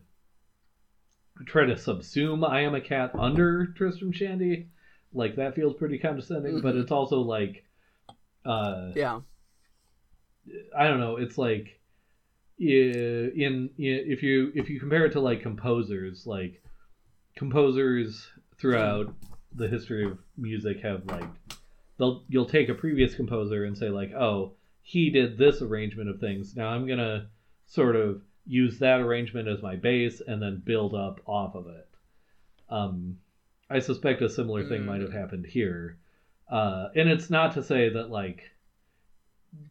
[1.45, 4.67] try to subsume I am a cat under Tristram Shandy.
[5.13, 6.61] Like that feels pretty condescending, mm-hmm.
[6.61, 7.65] but it's also like,
[8.45, 9.21] uh, yeah,
[10.77, 11.17] I don't know.
[11.17, 11.79] It's like
[12.57, 16.61] in, in if you if you compare it to like composers, like
[17.35, 19.13] composers throughout
[19.53, 21.27] the history of music have like
[22.01, 26.19] they'll you'll take a previous composer and say like, oh, he did this arrangement of
[26.19, 26.55] things.
[26.55, 27.27] Now I'm gonna
[27.67, 31.87] sort of use that arrangement as my base and then build up off of it.
[32.69, 33.19] Um,
[33.69, 34.85] I suspect a similar thing mm.
[34.85, 35.19] might have mm.
[35.19, 35.97] happened here.
[36.49, 38.49] Uh, and it's not to say that like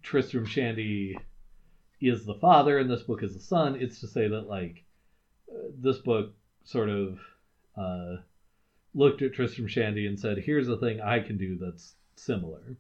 [0.05, 1.18] Tristram Shandy
[2.01, 3.74] is the father and this book is the son.
[3.74, 4.85] It's to say that like
[5.76, 7.18] this book sort of
[7.76, 8.18] uh,
[8.95, 12.77] looked at Tristram Shandy and said, "Here's a thing I can do that's similar."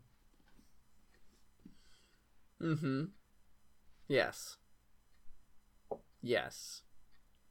[2.60, 3.04] Mm-hmm.
[4.08, 4.56] Yes.
[6.22, 6.82] Yes.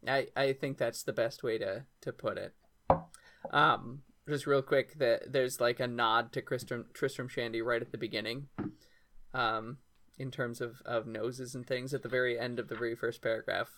[0.08, 2.54] I I think that's the best way to to put it.
[3.52, 7.92] Um, just real quick, that there's like a nod to Tristram Tristram Shandy right at
[7.92, 8.48] the beginning.
[9.34, 9.78] Um,
[10.20, 13.22] in terms of, of noses and things at the very end of the very first
[13.22, 13.70] paragraph.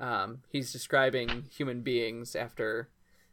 [0.00, 2.90] Um, he's describing human beings after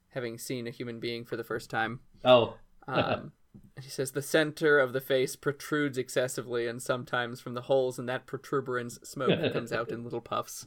[0.09, 1.99] having seen a human being for the first time.
[2.23, 2.55] Oh.
[2.87, 3.31] um,
[3.81, 8.05] he says the center of the face protrudes excessively, and sometimes from the holes in
[8.07, 10.65] that protuberance, smoke comes out in little puffs.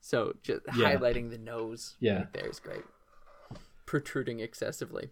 [0.00, 0.94] So just yeah.
[0.94, 2.16] highlighting the nose yeah.
[2.18, 2.84] right there is great.
[3.86, 5.10] Protruding excessively.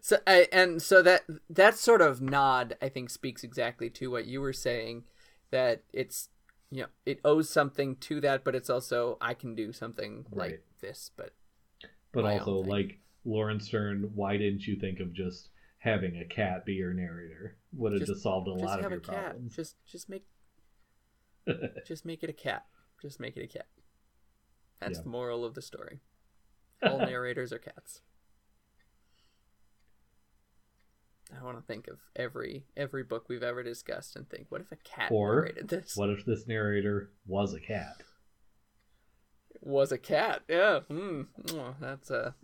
[0.00, 4.40] So and so that that sort of nod I think speaks exactly to what you
[4.40, 5.04] were saying
[5.50, 6.28] that it's
[6.70, 10.50] you know it owes something to that, but it's also I can do something right.
[10.50, 11.32] like this, but
[12.12, 15.50] but also like Laurence Sterne, why didn't you think of just
[15.86, 17.56] having a cat be your narrator?
[17.74, 19.54] Would have just, just solved a lot of your problems.
[19.54, 20.24] Just just make
[21.86, 22.66] just make it a cat.
[23.00, 23.66] Just make it a cat.
[24.80, 25.02] That's yeah.
[25.04, 26.00] the moral of the story.
[26.82, 28.02] All narrators are cats.
[31.38, 34.72] I want to think of every every book we've ever discussed and think, what if
[34.72, 35.96] a cat or narrated this?
[35.96, 38.02] What if this narrator was a cat?
[39.60, 40.42] Was a cat?
[40.48, 40.80] Yeah.
[40.90, 41.26] Mm.
[41.52, 42.34] Oh, that's a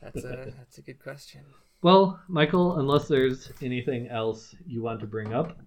[0.00, 1.44] that's a that's a good question.
[1.82, 5.58] Well, Michael, unless there's anything else you want to bring up,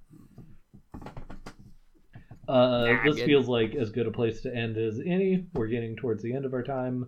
[2.48, 3.26] uh, nah, this good.
[3.26, 5.48] feels like as good a place to end as any.
[5.54, 7.08] We're getting towards the end of our time.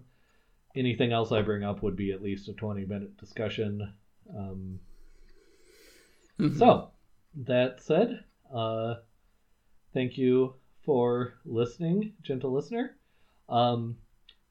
[0.76, 3.94] Anything else I bring up would be at least a 20 minute discussion.
[4.36, 4.80] Um,
[6.40, 6.58] mm-hmm.
[6.58, 6.90] So,
[7.46, 8.96] that said, uh,
[9.94, 12.96] thank you for listening, gentle listener.
[13.50, 13.98] Um,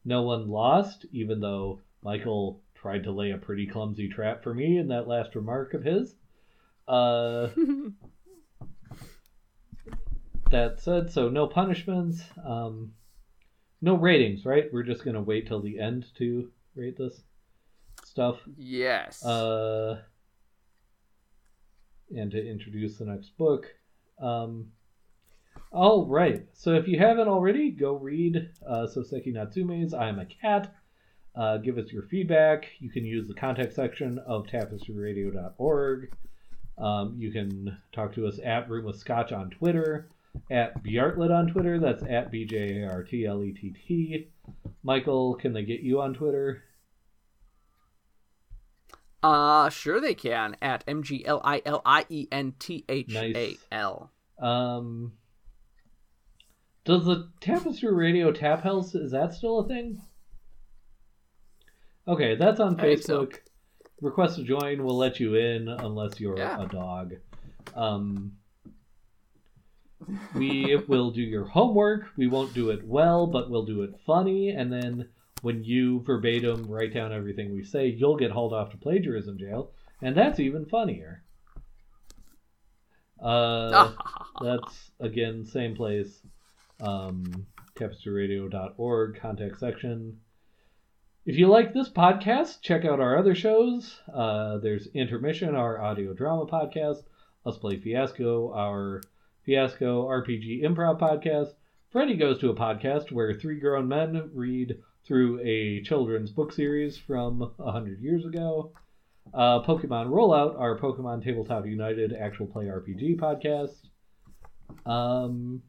[0.05, 4.77] no one lost, even though Michael tried to lay a pretty clumsy trap for me
[4.77, 6.17] in that last remark of his.
[6.87, 7.49] Uh,
[10.51, 12.93] that said, so no punishments, um,
[13.81, 14.67] no ratings, right?
[14.71, 17.23] We're just gonna wait till the end to rate this
[18.05, 18.37] stuff.
[18.55, 19.25] Yes.
[19.25, 20.03] Uh,
[22.15, 23.65] and to introduce the next book.
[24.21, 24.67] Um,
[25.73, 26.45] all right.
[26.53, 30.75] So if you haven't already, go read uh, Soseki Natsume's I Am a Cat.
[31.37, 32.67] Uh, give us your feedback.
[32.79, 36.13] You can use the contact section of tapestryradio.org.
[36.79, 40.09] Um, you can talk to us at Room with Scotch on Twitter,
[40.51, 41.79] at Bjartlett on Twitter.
[41.79, 44.29] That's at B J A R T L E T T.
[44.83, 46.63] Michael, can they get you on Twitter?
[49.23, 53.15] Uh, sure they can at M G L I L I E N T H
[53.15, 54.11] A L.
[54.39, 55.13] Um,
[56.85, 60.03] does the Tapestry Radio Tap House is that still a thing?
[62.07, 63.35] Okay, that's on Facebook.
[63.35, 63.39] So.
[64.01, 64.85] Request to join.
[64.85, 66.63] We'll let you in unless you're yeah.
[66.63, 67.15] a dog.
[67.75, 68.33] Um,
[70.35, 72.07] we will do your homework.
[72.17, 74.51] We won't do it well, but we'll do it funny.
[74.51, 75.09] And then
[75.43, 79.73] when you verbatim write down everything we say, you'll get hauled off to plagiarism jail.
[80.03, 81.23] And that's even funnier.
[83.23, 83.93] Uh,
[84.43, 86.21] that's, again, same place.
[86.81, 87.47] Um,
[87.77, 90.19] tapestryradio.org, contact section.
[91.27, 93.99] If you like this podcast, check out our other shows.
[94.13, 97.03] Uh, there's Intermission, our audio drama podcast,
[97.47, 99.01] Let's Play Fiasco, our
[99.47, 101.55] Fiasco RPG improv podcast.
[101.89, 106.99] Freddy Goes to a podcast where three grown men read through a children's book series
[106.99, 108.73] from 100 years ago.
[109.33, 113.77] Uh, Pokemon Rollout, our Pokemon Tabletop United actual play RPG podcast.
[114.85, 115.63] Um,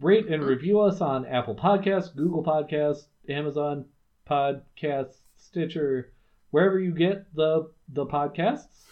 [0.00, 3.86] rate and review us on Apple Podcasts, Google Podcasts, Amazon
[4.28, 6.12] Podcasts, Stitcher,
[6.50, 8.84] wherever you get the the podcasts.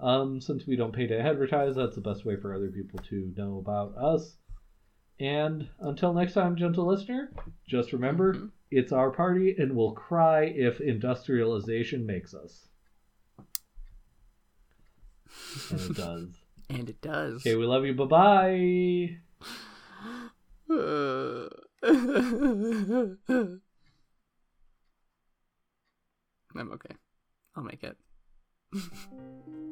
[0.00, 3.32] Um, since we don't pay to advertise, that's the best way for other people to
[3.36, 4.36] know about us.
[5.20, 7.30] And until next time, gentle listener,
[7.68, 8.46] just remember mm-hmm.
[8.72, 12.66] it's our party and we'll cry if industrialization makes us.
[15.70, 16.28] And it does.
[16.70, 17.36] and it does.
[17.36, 17.94] Okay, we love you.
[17.94, 19.48] Bye bye.
[26.54, 26.94] I'm okay.
[27.56, 27.96] I'll make it.